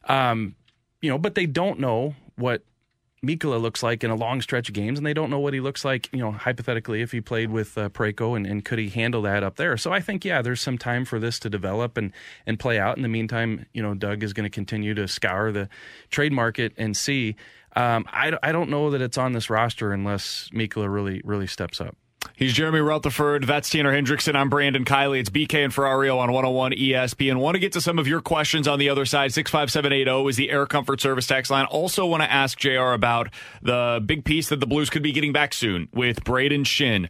Um, 0.05 0.55
you 1.01 1.11
know, 1.11 1.19
but 1.19 1.35
they 1.35 1.47
don't 1.47 1.79
know 1.79 2.15
what 2.37 2.63
Mikkola 3.25 3.61
looks 3.61 3.83
like 3.83 4.05
in 4.05 4.11
a 4.11 4.15
long 4.17 4.41
stretch 4.41 4.69
of 4.69 4.75
games, 4.75 4.99
and 4.99 5.07
they 5.07 5.15
don't 5.15 5.31
know 5.31 5.41
what 5.41 5.55
he 5.55 5.61
looks 5.61 5.85
like, 5.85 6.09
you 6.13 6.19
know, 6.19 6.33
hypothetically 6.33 7.03
if 7.03 7.13
he 7.13 7.21
played 7.21 7.51
with 7.51 7.77
uh, 7.77 7.89
and, 7.99 8.47
and 8.47 8.65
could 8.65 8.79
he 8.79 8.89
handle 8.89 9.23
that 9.23 9.43
up 9.43 9.57
there. 9.57 9.77
So 9.77 9.93
I 9.93 10.01
think, 10.01 10.25
yeah, 10.25 10.43
there's 10.43 10.61
some 10.61 10.79
time 10.79 11.05
for 11.05 11.19
this 11.19 11.39
to 11.41 11.51
develop 11.51 11.97
and, 11.97 12.13
and 12.47 12.59
play 12.59 12.79
out. 12.79 12.97
In 12.97 13.03
the 13.03 13.09
meantime, 13.09 13.67
you 13.73 13.83
know, 13.83 13.95
Doug 13.95 14.23
is 14.23 14.33
going 14.33 14.45
to 14.45 14.51
continue 14.51 14.95
to 14.95 15.09
scour 15.09 15.53
the 15.53 15.69
trade 16.11 16.33
market 16.33 16.73
and 16.77 16.97
see– 16.97 17.37
um, 17.77 18.07
I, 18.13 18.37
I 18.43 18.53
don't 18.53 18.71
know 18.71 18.91
that 18.91 19.01
it's 19.01 19.19
on 19.19 19.33
this 19.33 19.51
roster 19.51 19.93
unless 19.93 20.51
Mikkola 20.53 20.93
really 20.93 21.21
really 21.25 21.47
steps 21.47 21.81
up. 21.81 21.97
He's 22.35 22.53
Jeremy 22.53 22.81
Rutherford. 22.81 23.45
That's 23.45 23.69
Tanner 23.71 23.93
Hendrickson. 23.93 24.35
I'm 24.35 24.49
Brandon 24.49 24.85
Kiley. 24.85 25.21
It's 25.21 25.31
BK 25.31 25.65
and 25.65 25.73
Ferrario 25.73 26.19
on 26.19 26.33
101 26.33 26.73
ESPN. 26.73 27.39
Want 27.39 27.55
to 27.55 27.59
get 27.59 27.73
to 27.73 27.81
some 27.81 27.99
of 27.99 28.07
your 28.07 28.21
questions 28.21 28.69
on 28.69 28.79
the 28.79 28.89
other 28.89 29.05
side. 29.05 29.33
65780 29.33 30.29
is 30.29 30.37
the 30.37 30.51
Air 30.51 30.67
Comfort 30.67 31.01
Service 31.01 31.27
text 31.27 31.51
line. 31.51 31.67
Also 31.67 32.07
want 32.07 32.23
to 32.23 32.31
ask 32.31 32.59
JR 32.59 32.93
about 32.93 33.29
the 33.63 34.03
big 34.05 34.25
piece 34.25 34.49
that 34.49 34.61
the 34.61 34.67
Blues 34.67 34.91
could 34.91 35.03
be 35.03 35.13
getting 35.13 35.33
back 35.33 35.53
soon 35.53 35.89
with 35.93 36.25
Brayden 36.25 36.65
Schenn. 36.65 37.09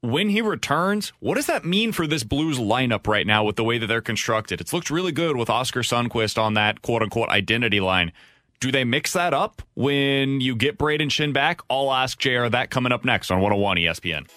When 0.00 0.30
he 0.30 0.40
returns, 0.40 1.12
what 1.20 1.36
does 1.36 1.46
that 1.46 1.64
mean 1.64 1.92
for 1.92 2.06
this 2.06 2.24
Blues 2.24 2.58
lineup 2.58 3.06
right 3.06 3.26
now 3.26 3.44
with 3.44 3.56
the 3.56 3.64
way 3.64 3.78
that 3.78 3.86
they're 3.86 4.00
constructed? 4.00 4.60
It's 4.60 4.72
looked 4.72 4.90
really 4.90 5.12
good 5.12 5.36
with 5.36 5.48
Oscar 5.48 5.80
Sundqvist 5.80 6.42
on 6.42 6.54
that 6.54 6.82
quote 6.82 7.02
unquote 7.02 7.28
identity 7.28 7.80
line. 7.80 8.12
Do 8.62 8.70
they 8.70 8.84
mix 8.84 9.14
that 9.14 9.34
up 9.34 9.60
when 9.74 10.40
you 10.40 10.54
get 10.54 10.78
Brayden 10.78 11.08
Schenn 11.08 11.32
back? 11.32 11.62
I'll 11.68 11.92
ask 11.92 12.16
JR 12.16 12.46
that 12.46 12.70
coming 12.70 12.92
up 12.92 13.04
next 13.04 13.32
on 13.32 13.40
101 13.40 13.78
ESPN. 13.78 14.28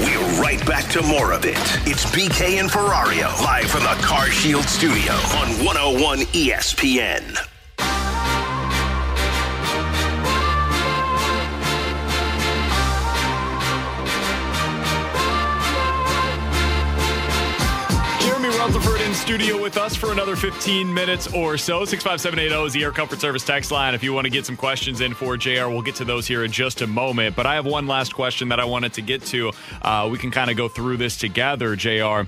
We're 0.00 0.42
right 0.42 0.66
back 0.66 0.86
to 0.90 1.00
more 1.00 1.32
of 1.32 1.46
it. 1.46 1.56
It's 1.88 2.04
BK 2.14 2.60
and 2.60 2.68
Ferrario 2.68 3.34
live 3.42 3.70
from 3.70 3.84
the 3.84 4.02
Car 4.04 4.26
Shield 4.26 4.64
studio 4.64 5.14
on 5.14 5.64
101 5.64 6.18
ESPN. 6.34 7.53
Studio 19.14 19.60
with 19.60 19.76
us 19.76 19.94
for 19.94 20.12
another 20.12 20.36
15 20.36 20.92
minutes 20.92 21.32
or 21.32 21.56
so. 21.56 21.84
65780 21.84 22.66
is 22.66 22.72
the 22.72 22.82
Air 22.82 22.90
Comfort 22.90 23.20
Service 23.20 23.44
text 23.44 23.70
line. 23.70 23.94
If 23.94 24.02
you 24.02 24.12
want 24.12 24.24
to 24.24 24.30
get 24.30 24.44
some 24.44 24.56
questions 24.56 25.00
in 25.00 25.14
for 25.14 25.36
JR, 25.36 25.68
we'll 25.68 25.82
get 25.82 25.94
to 25.96 26.04
those 26.04 26.26
here 26.26 26.44
in 26.44 26.52
just 26.52 26.82
a 26.82 26.86
moment. 26.86 27.36
But 27.36 27.46
I 27.46 27.54
have 27.54 27.64
one 27.64 27.86
last 27.86 28.14
question 28.14 28.48
that 28.48 28.60
I 28.60 28.64
wanted 28.64 28.92
to 28.94 29.02
get 29.02 29.22
to. 29.26 29.52
Uh, 29.80 30.08
we 30.10 30.18
can 30.18 30.30
kind 30.30 30.50
of 30.50 30.56
go 30.56 30.68
through 30.68 30.96
this 30.96 31.16
together, 31.16 31.76
JR. 31.76 32.22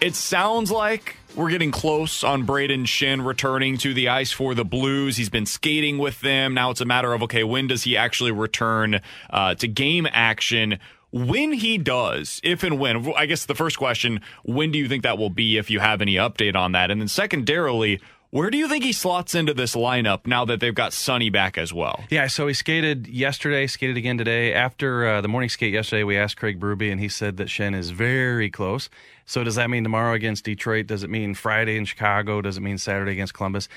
It 0.00 0.14
sounds 0.14 0.70
like 0.70 1.16
we're 1.36 1.50
getting 1.50 1.70
close 1.70 2.24
on 2.24 2.46
Brayden 2.46 2.84
Schenn 2.84 3.24
returning 3.24 3.78
to 3.78 3.94
the 3.94 4.08
ice 4.08 4.32
for 4.32 4.54
the 4.54 4.64
Blues. 4.64 5.16
He's 5.16 5.30
been 5.30 5.46
skating 5.46 5.98
with 5.98 6.20
them. 6.22 6.54
Now 6.54 6.70
it's 6.70 6.80
a 6.80 6.84
matter 6.84 7.12
of, 7.12 7.22
okay, 7.22 7.44
when 7.44 7.68
does 7.68 7.84
he 7.84 7.96
actually 7.96 8.32
return 8.32 9.00
uh, 9.30 9.54
to 9.56 9.68
game 9.68 10.08
action? 10.10 10.78
When 11.12 11.52
he 11.52 11.76
does, 11.76 12.40
if 12.42 12.62
and 12.62 12.78
when, 12.78 13.12
I 13.14 13.26
guess 13.26 13.44
the 13.44 13.54
first 13.54 13.76
question, 13.76 14.22
when 14.44 14.72
do 14.72 14.78
you 14.78 14.88
think 14.88 15.02
that 15.02 15.18
will 15.18 15.28
be 15.28 15.58
if 15.58 15.70
you 15.70 15.78
have 15.78 16.00
any 16.00 16.14
update 16.14 16.56
on 16.56 16.72
that? 16.72 16.90
And 16.90 17.02
then 17.02 17.08
secondarily, 17.08 18.00
where 18.30 18.48
do 18.48 18.56
you 18.56 18.66
think 18.66 18.82
he 18.82 18.94
slots 18.94 19.34
into 19.34 19.52
this 19.52 19.74
lineup 19.74 20.26
now 20.26 20.46
that 20.46 20.58
they've 20.58 20.74
got 20.74 20.94
Sonny 20.94 21.28
back 21.28 21.58
as 21.58 21.70
well? 21.70 22.02
Yeah, 22.08 22.28
so 22.28 22.46
he 22.46 22.54
skated 22.54 23.06
yesterday, 23.08 23.66
skated 23.66 23.98
again 23.98 24.16
today. 24.16 24.54
After 24.54 25.06
uh, 25.06 25.20
the 25.20 25.28
morning 25.28 25.50
skate 25.50 25.74
yesterday, 25.74 26.02
we 26.02 26.16
asked 26.16 26.38
Craig 26.38 26.58
Berube, 26.58 26.90
and 26.90 26.98
he 26.98 27.10
said 27.10 27.36
that 27.36 27.48
Schenn 27.48 27.74
is 27.74 27.90
very 27.90 28.48
close. 28.48 28.88
So 29.26 29.44
does 29.44 29.56
that 29.56 29.68
mean 29.68 29.82
tomorrow 29.82 30.14
against 30.14 30.46
Detroit? 30.46 30.86
Does 30.86 31.02
it 31.02 31.10
mean 31.10 31.34
Friday 31.34 31.76
in 31.76 31.84
Chicago? 31.84 32.40
Does 32.40 32.56
it 32.56 32.62
mean 32.62 32.78
Saturday 32.78 33.12
against 33.12 33.34
Columbus? 33.34 33.68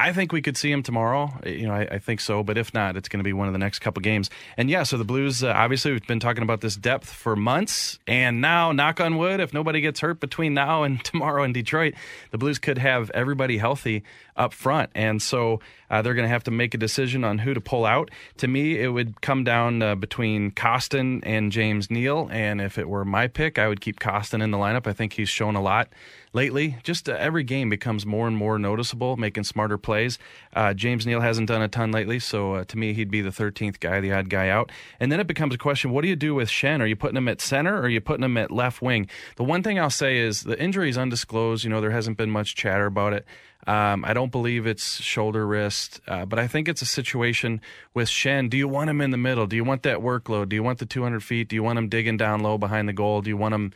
I 0.00 0.12
think 0.12 0.32
we 0.32 0.40
could 0.40 0.56
see 0.56 0.70
him 0.70 0.84
tomorrow. 0.84 1.36
You 1.44 1.66
know, 1.66 1.74
I, 1.74 1.80
I 1.80 1.98
think 1.98 2.20
so. 2.20 2.44
But 2.44 2.56
if 2.56 2.72
not, 2.72 2.96
it's 2.96 3.08
going 3.08 3.18
to 3.18 3.24
be 3.24 3.32
one 3.32 3.48
of 3.48 3.52
the 3.52 3.58
next 3.58 3.80
couple 3.80 4.00
games. 4.00 4.30
And 4.56 4.70
yeah, 4.70 4.84
so 4.84 4.96
the 4.96 5.04
Blues, 5.04 5.42
uh, 5.42 5.48
obviously, 5.48 5.90
we've 5.90 6.06
been 6.06 6.20
talking 6.20 6.44
about 6.44 6.60
this 6.60 6.76
depth 6.76 7.10
for 7.10 7.34
months. 7.34 7.98
And 8.06 8.40
now, 8.40 8.70
knock 8.70 9.00
on 9.00 9.16
wood, 9.16 9.40
if 9.40 9.52
nobody 9.52 9.80
gets 9.80 9.98
hurt 9.98 10.20
between 10.20 10.54
now 10.54 10.84
and 10.84 11.04
tomorrow 11.04 11.42
in 11.42 11.52
Detroit, 11.52 11.94
the 12.30 12.38
Blues 12.38 12.60
could 12.60 12.78
have 12.78 13.10
everybody 13.10 13.58
healthy 13.58 14.04
up 14.36 14.52
front. 14.52 14.90
And 14.94 15.20
so 15.20 15.60
uh, 15.90 16.00
they're 16.00 16.14
going 16.14 16.26
to 16.26 16.32
have 16.32 16.44
to 16.44 16.52
make 16.52 16.74
a 16.74 16.78
decision 16.78 17.24
on 17.24 17.38
who 17.38 17.52
to 17.52 17.60
pull 17.60 17.84
out. 17.84 18.10
To 18.36 18.46
me, 18.46 18.78
it 18.78 18.88
would 18.88 19.20
come 19.20 19.42
down 19.42 19.82
uh, 19.82 19.96
between 19.96 20.52
Kostin 20.52 21.20
and 21.24 21.50
James 21.50 21.90
Neal. 21.90 22.28
And 22.30 22.60
if 22.60 22.78
it 22.78 22.88
were 22.88 23.04
my 23.04 23.26
pick, 23.26 23.58
I 23.58 23.66
would 23.66 23.80
keep 23.80 23.98
Kostin 23.98 24.44
in 24.44 24.52
the 24.52 24.58
lineup. 24.58 24.86
I 24.86 24.92
think 24.92 25.14
he's 25.14 25.28
shown 25.28 25.56
a 25.56 25.62
lot 25.62 25.88
lately. 26.32 26.76
Just 26.82 27.08
uh, 27.08 27.12
every 27.12 27.44
game 27.44 27.68
becomes 27.68 28.06
more 28.06 28.26
and 28.26 28.36
more 28.36 28.58
noticeable, 28.58 29.16
making 29.16 29.44
smarter 29.44 29.78
plays. 29.78 30.18
Uh, 30.54 30.74
James 30.74 31.06
Neal 31.06 31.20
hasn't 31.20 31.48
done 31.48 31.62
a 31.62 31.68
ton 31.68 31.90
lately, 31.90 32.18
so 32.18 32.54
uh, 32.54 32.64
to 32.64 32.78
me, 32.78 32.92
he'd 32.92 33.10
be 33.10 33.20
the 33.20 33.30
13th 33.30 33.80
guy, 33.80 34.00
the 34.00 34.12
odd 34.12 34.28
guy 34.28 34.48
out. 34.48 34.70
And 35.00 35.10
then 35.10 35.20
it 35.20 35.26
becomes 35.26 35.54
a 35.54 35.58
question 35.58 35.90
what 35.90 36.02
do 36.02 36.08
you 36.08 36.16
do 36.16 36.34
with 36.34 36.48
Schenn? 36.48 36.80
Are 36.80 36.86
you 36.86 36.96
putting 36.96 37.16
him 37.16 37.28
at 37.28 37.40
center 37.40 37.76
or 37.76 37.82
are 37.82 37.88
you 37.88 38.00
putting 38.00 38.24
him 38.24 38.36
at 38.36 38.50
left 38.50 38.82
wing? 38.82 39.08
The 39.36 39.44
one 39.44 39.62
thing 39.62 39.78
I'll 39.78 39.90
say 39.90 40.18
is 40.18 40.42
the 40.42 40.60
injury 40.60 40.90
is 40.90 40.98
undisclosed. 40.98 41.64
You 41.64 41.70
know, 41.70 41.80
there 41.80 41.90
hasn't 41.90 42.16
been 42.16 42.30
much 42.30 42.54
chatter 42.54 42.86
about 42.86 43.12
it. 43.12 43.26
Um, 43.66 44.04
I 44.04 44.14
don't 44.14 44.32
believe 44.32 44.66
it's 44.66 45.00
shoulder 45.02 45.46
wrist, 45.46 46.00
uh, 46.08 46.24
but 46.24 46.38
I 46.38 46.46
think 46.46 46.68
it's 46.68 46.80
a 46.80 46.86
situation 46.86 47.60
with 47.92 48.08
Schenn. 48.08 48.48
Do 48.48 48.56
you 48.56 48.68
want 48.68 48.88
him 48.88 49.00
in 49.00 49.10
the 49.10 49.18
middle? 49.18 49.46
Do 49.46 49.56
you 49.56 49.64
want 49.64 49.82
that 49.82 49.98
workload? 49.98 50.48
Do 50.48 50.56
you 50.56 50.62
want 50.62 50.78
the 50.78 50.86
200 50.86 51.22
feet? 51.22 51.48
Do 51.48 51.56
you 51.56 51.62
want 51.62 51.78
him 51.78 51.88
digging 51.88 52.16
down 52.16 52.40
low 52.40 52.56
behind 52.56 52.88
the 52.88 52.92
goal? 52.92 53.20
Do 53.20 53.28
you 53.28 53.36
want 53.36 53.54
him 53.54 53.72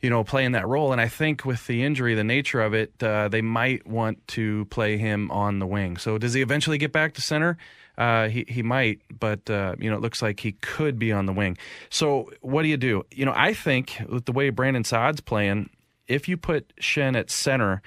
you 0.00 0.10
know, 0.10 0.24
playing 0.24 0.52
that 0.52 0.66
role. 0.66 0.92
And 0.92 1.00
I 1.00 1.08
think 1.08 1.44
with 1.44 1.66
the 1.66 1.82
injury, 1.82 2.14
the 2.14 2.24
nature 2.24 2.60
of 2.60 2.74
it, 2.74 3.02
uh, 3.02 3.28
they 3.28 3.42
might 3.42 3.86
want 3.86 4.26
to 4.28 4.66
play 4.66 4.98
him 4.98 5.30
on 5.30 5.58
the 5.58 5.66
wing. 5.66 5.96
So 5.96 6.18
does 6.18 6.34
he 6.34 6.42
eventually 6.42 6.78
get 6.78 6.92
back 6.92 7.14
to 7.14 7.20
center? 7.20 7.56
Uh, 7.98 8.28
he 8.28 8.44
he 8.46 8.62
might, 8.62 9.00
but 9.18 9.48
uh, 9.48 9.74
you 9.78 9.88
know, 9.88 9.96
it 9.96 10.02
looks 10.02 10.20
like 10.20 10.40
he 10.40 10.52
could 10.52 10.98
be 10.98 11.12
on 11.12 11.24
the 11.24 11.32
wing. 11.32 11.56
So 11.88 12.30
what 12.42 12.62
do 12.62 12.68
you 12.68 12.76
do? 12.76 13.04
You 13.10 13.24
know, 13.24 13.32
I 13.34 13.54
think 13.54 14.02
with 14.08 14.26
the 14.26 14.32
way 14.32 14.50
Brandon 14.50 14.84
Saad's 14.84 15.22
playing, 15.22 15.70
if 16.06 16.28
you 16.28 16.36
put 16.36 16.76
Schenn 16.76 17.16
at 17.16 17.30
center, 17.30 17.80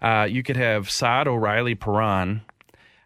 uh, 0.00 0.28
you 0.30 0.44
could 0.44 0.56
have 0.56 0.88
Saad, 0.88 1.26
O'Reilly, 1.26 1.74
Perron, 1.74 2.42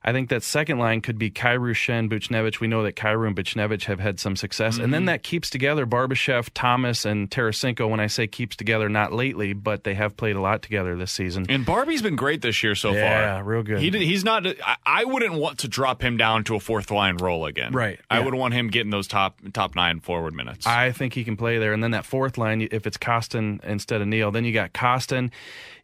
I 0.03 0.13
think 0.13 0.31
that 0.31 0.43
second 0.43 0.79
line 0.79 1.03
could 1.03 1.19
be 1.19 1.31
Kyrou, 1.31 1.75
Schenn, 1.75 2.09
Buchnevich. 2.09 2.59
We 2.59 2.69
know 2.69 2.83
that 2.85 2.97
Kyrou 2.97 3.27
and 3.27 3.37
Buchnevich 3.37 3.85
have 3.85 4.01
had 4.01 4.19
some 4.19 4.35
success. 4.35 4.75
Mm-hmm. 4.75 4.85
And 4.85 4.95
then 4.95 5.01
mm-hmm. 5.03 5.07
that 5.07 5.23
keeps 5.23 5.51
together 5.51 5.85
Barbashev, 5.85 6.49
Thomas, 6.55 7.05
and 7.05 7.31
Tarasenko. 7.31 7.89
When 7.89 8.01
I 8.01 8.07
say 8.07 8.27
keeps 8.27 8.57
together, 8.57 8.89
not 8.89 9.13
lately, 9.13 9.53
but 9.53 9.85
they 9.85 9.93
have 9.95 10.17
played 10.17 10.37
a 10.37 10.41
lot 10.41 10.63
together 10.63 10.97
this 10.97 11.13
season. 11.13 11.45
And 11.51 11.67
Barbie's 11.67 12.01
been 12.01 12.17
great 12.17 12.41
this 12.41 12.63
year 12.63 12.75
so 12.75 12.93
yeah, 12.93 13.01
far. 13.03 13.23
Yeah, 13.23 13.43
real 13.45 13.63
good. 13.63 13.81
He, 13.81 13.91
he's 13.91 14.25
not, 14.25 14.47
I, 14.47 14.77
I, 14.87 15.05
wouldn't 15.05 15.35
want 15.35 15.59
to 15.59 15.69
drop 15.69 16.03
him 16.03 16.17
down 16.17 16.45
to 16.45 16.55
a 16.55 16.61
fourth 16.61 16.91
line 16.91 17.19
role 17.19 17.45
again. 17.45 17.73
Right. 17.73 18.01
I 18.09 18.19
yeah. 18.19 18.25
would 18.25 18.35
want 18.35 18.55
him 18.55 18.69
getting 18.69 18.91
those 18.91 19.07
top 19.07 19.39
top 19.53 19.75
nine 19.75 20.01
forward 20.01 20.35
minutes. 20.35 20.67
I 20.67 20.93
think 20.93 21.13
he 21.13 21.25
can 21.25 21.37
play 21.37 21.59
there. 21.59 21.75
And 21.75 21.83
then 21.83 21.91
that 21.91 22.07
fourth 22.07 22.39
line, 22.39 22.67
if 22.71 22.87
it's 22.87 22.97
Kostin 22.97 23.63
instead 23.65 24.01
of 24.01 24.09
Neal, 24.09 24.31
then 24.31 24.47
you 24.47 24.53
got 24.53 24.73
Kostin 24.73 25.31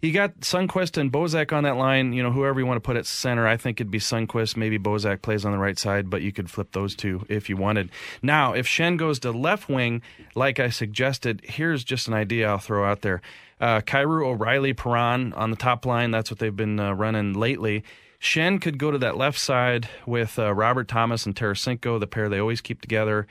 you 0.06 0.12
got 0.12 0.40
Sundqvist 0.40 0.98
and 0.98 1.10
Bozak 1.10 1.52
on 1.52 1.64
that 1.64 1.76
line. 1.76 2.12
You 2.12 2.22
know, 2.22 2.30
whoever 2.30 2.60
you 2.60 2.66
want 2.66 2.76
to 2.76 2.86
put 2.86 2.96
at 2.96 3.06
center, 3.06 3.46
I 3.46 3.56
think 3.56 3.80
it'd 3.80 3.90
be 3.90 3.98
Sundqvist. 4.10 4.56
Maybe 4.56 4.78
Bozak 4.78 5.22
plays 5.22 5.44
on 5.44 5.52
the 5.52 5.58
right 5.58 5.78
side, 5.78 6.10
but 6.10 6.22
you 6.22 6.32
could 6.32 6.50
flip 6.50 6.72
those 6.72 6.94
two 6.94 7.26
if 7.28 7.48
you 7.48 7.56
wanted. 7.56 7.90
Now, 8.22 8.52
if 8.52 8.66
Schenn 8.66 8.96
goes 8.96 9.18
to 9.20 9.30
left 9.30 9.68
wing, 9.68 10.02
like 10.34 10.60
I 10.60 10.70
suggested, 10.70 11.42
here's 11.44 11.84
just 11.84 12.08
an 12.08 12.14
idea 12.14 12.48
I'll 12.48 12.58
throw 12.58 12.84
out 12.84 13.02
there. 13.02 13.20
Uh, 13.60 13.80
Kyrou, 13.80 14.26
O'Reilly, 14.26 14.74
Perron 14.74 15.32
on 15.32 15.50
the 15.50 15.56
top 15.56 15.86
line. 15.86 16.10
That's 16.10 16.30
what 16.30 16.38
they've 16.38 16.54
been 16.54 16.78
uh, 16.78 16.92
running 16.92 17.32
lately. 17.32 17.84
Schenn 18.20 18.60
could 18.60 18.78
go 18.78 18.90
to 18.90 18.98
that 18.98 19.16
left 19.16 19.38
side 19.38 19.88
with 20.06 20.38
uh, 20.38 20.52
Robert 20.54 20.88
Thomas 20.88 21.26
and 21.26 21.34
Tarasenko, 21.34 22.00
the 22.00 22.06
pair 22.06 22.28
they 22.28 22.38
always 22.38 22.60
keep 22.60 22.80
together, 22.80 23.26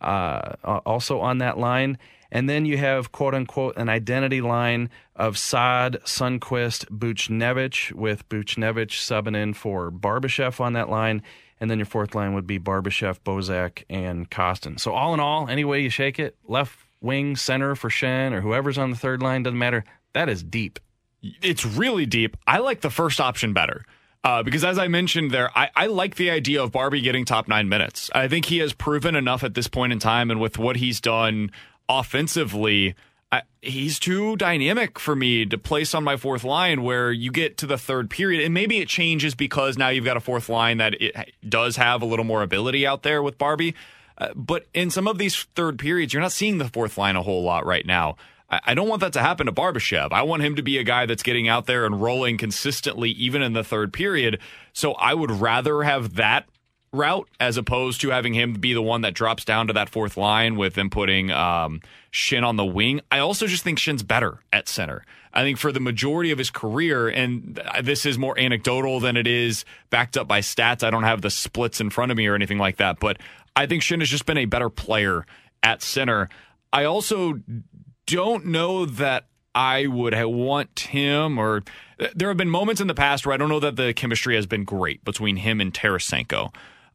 uh, 0.00 0.54
also 0.64 1.20
on 1.20 1.38
that 1.38 1.58
line. 1.58 1.98
And 2.34 2.50
then 2.50 2.66
you 2.66 2.76
have 2.76 3.12
quote 3.12 3.32
unquote 3.32 3.76
an 3.76 3.88
identity 3.88 4.40
line 4.40 4.90
of 5.14 5.38
Saad, 5.38 6.00
Sundqvist, 6.04 6.86
Buchnevich, 6.90 7.92
with 7.92 8.28
Buchnevich 8.28 8.90
subbing 8.90 9.36
in 9.36 9.54
for 9.54 9.92
Barbashev 9.92 10.60
on 10.60 10.72
that 10.72 10.90
line. 10.90 11.22
And 11.60 11.70
then 11.70 11.78
your 11.78 11.86
fourth 11.86 12.16
line 12.16 12.34
would 12.34 12.46
be 12.46 12.58
Barbashev, 12.58 13.20
Bozak, 13.20 13.84
and 13.88 14.28
Kostin. 14.28 14.80
So 14.80 14.92
all 14.92 15.14
in 15.14 15.20
all, 15.20 15.48
any 15.48 15.64
way 15.64 15.80
you 15.80 15.88
shake 15.88 16.18
it, 16.18 16.36
left 16.44 16.76
wing, 17.00 17.36
center 17.36 17.76
for 17.76 17.88
Schenn, 17.88 18.32
or 18.32 18.40
whoever's 18.40 18.78
on 18.78 18.90
the 18.90 18.96
third 18.96 19.22
line, 19.22 19.44
doesn't 19.44 19.56
matter. 19.56 19.84
That 20.12 20.28
is 20.28 20.42
deep. 20.42 20.80
It's 21.22 21.64
really 21.64 22.04
deep. 22.04 22.36
I 22.48 22.58
like 22.58 22.80
the 22.80 22.90
first 22.90 23.20
option 23.20 23.52
better. 23.52 23.84
Uh, 24.24 24.42
because 24.42 24.64
as 24.64 24.78
I 24.78 24.88
mentioned 24.88 25.30
there, 25.30 25.56
I, 25.56 25.70
I, 25.76 25.86
like 25.86 26.14
the 26.14 26.30
idea 26.30 26.62
of 26.62 26.72
Barbie 26.72 27.02
getting 27.02 27.26
top 27.26 27.46
nine 27.46 27.68
minutes. 27.68 28.10
I 28.14 28.26
think 28.26 28.46
he 28.46 28.58
has 28.58 28.72
proven 28.72 29.14
enough 29.14 29.44
at 29.44 29.52
this 29.52 29.68
point 29.68 29.92
in 29.92 29.98
time, 29.98 30.30
and 30.30 30.40
with 30.40 30.58
what 30.58 30.76
he's 30.76 30.98
done 30.98 31.50
offensively, 31.88 32.94
I, 33.32 33.42
he's 33.62 33.98
too 33.98 34.36
dynamic 34.36 34.98
for 34.98 35.16
me 35.16 35.44
to 35.46 35.58
place 35.58 35.94
on 35.94 36.04
my 36.04 36.16
fourth 36.16 36.44
line. 36.44 36.82
Where 36.82 37.10
you 37.10 37.30
get 37.30 37.56
to 37.58 37.66
the 37.66 37.78
third 37.78 38.10
period, 38.10 38.44
and 38.44 38.54
maybe 38.54 38.78
it 38.78 38.88
changes 38.88 39.34
because 39.34 39.76
now 39.76 39.88
you've 39.88 40.04
got 40.04 40.16
a 40.16 40.20
fourth 40.20 40.48
line 40.48 40.78
that 40.78 41.00
it 41.00 41.32
does 41.48 41.76
have 41.76 42.02
a 42.02 42.06
little 42.06 42.24
more 42.24 42.42
ability 42.42 42.86
out 42.86 43.02
there 43.02 43.22
with 43.22 43.38
Barbie. 43.38 43.74
Uh, 44.16 44.28
but 44.36 44.66
in 44.72 44.90
some 44.90 45.08
of 45.08 45.18
these 45.18 45.42
third 45.56 45.78
periods, 45.78 46.12
you're 46.12 46.22
not 46.22 46.32
seeing 46.32 46.58
the 46.58 46.68
fourth 46.68 46.96
line 46.96 47.16
a 47.16 47.22
whole 47.22 47.42
lot 47.42 47.66
right 47.66 47.84
now. 47.84 48.16
I 48.50 48.74
don't 48.74 48.88
want 48.88 49.00
that 49.00 49.14
to 49.14 49.20
happen 49.20 49.46
to 49.46 49.52
Barbashev. 49.52 50.12
I 50.12 50.22
want 50.22 50.42
him 50.42 50.54
to 50.56 50.62
be 50.62 50.78
a 50.78 50.84
guy 50.84 51.06
that's 51.06 51.22
getting 51.22 51.48
out 51.48 51.66
there 51.66 51.86
and 51.86 52.00
rolling 52.00 52.36
consistently, 52.36 53.10
even 53.10 53.42
in 53.42 53.52
the 53.52 53.64
third 53.64 53.92
period. 53.92 54.38
So 54.72 54.92
I 54.92 55.14
would 55.14 55.30
rather 55.30 55.82
have 55.82 56.14
that 56.16 56.46
route 56.94 57.28
as 57.40 57.56
opposed 57.56 58.00
to 58.00 58.10
having 58.10 58.34
him 58.34 58.54
be 58.54 58.72
the 58.72 58.82
one 58.82 59.02
that 59.02 59.14
drops 59.14 59.44
down 59.44 59.66
to 59.66 59.72
that 59.72 59.88
fourth 59.88 60.16
line 60.16 60.56
with 60.56 60.74
them 60.74 60.90
putting 60.90 61.30
um, 61.30 61.80
Schenn 62.12 62.46
on 62.46 62.56
the 62.56 62.64
wing. 62.64 63.00
I 63.10 63.18
also 63.18 63.46
just 63.46 63.64
think 63.64 63.78
Schenn's 63.78 64.02
better 64.02 64.40
at 64.52 64.68
center. 64.68 65.04
I 65.32 65.42
think 65.42 65.58
for 65.58 65.72
the 65.72 65.80
majority 65.80 66.30
of 66.30 66.38
his 66.38 66.50
career, 66.50 67.08
and 67.08 67.60
this 67.82 68.06
is 68.06 68.16
more 68.16 68.38
anecdotal 68.38 69.00
than 69.00 69.16
it 69.16 69.26
is 69.26 69.64
backed 69.90 70.16
up 70.16 70.28
by 70.28 70.40
stats. 70.40 70.84
I 70.84 70.90
don't 70.90 71.02
have 71.02 71.22
the 71.22 71.30
splits 71.30 71.80
in 71.80 71.90
front 71.90 72.12
of 72.12 72.16
me 72.16 72.26
or 72.28 72.36
anything 72.36 72.58
like 72.58 72.76
that, 72.76 73.00
but 73.00 73.18
I 73.56 73.66
think 73.66 73.82
Schenn 73.82 73.98
has 73.98 74.08
just 74.08 74.26
been 74.26 74.38
a 74.38 74.44
better 74.44 74.70
player 74.70 75.26
at 75.62 75.82
center. 75.82 76.28
I 76.72 76.84
also 76.84 77.40
don't 78.06 78.46
know 78.46 78.86
that 78.86 79.26
I 79.54 79.86
would 79.86 80.14
want 80.24 80.80
him 80.80 81.38
or 81.38 81.62
there 82.14 82.28
have 82.28 82.36
been 82.36 82.50
moments 82.50 82.80
in 82.80 82.88
the 82.88 82.94
past 82.94 83.24
where 83.24 83.32
I 83.32 83.36
don't 83.36 83.48
know 83.48 83.60
that 83.60 83.76
the 83.76 83.92
chemistry 83.92 84.34
has 84.34 84.46
been 84.46 84.64
great 84.64 85.04
between 85.04 85.36
him 85.36 85.60
and 85.60 85.72
Tarasenko. 85.72 86.52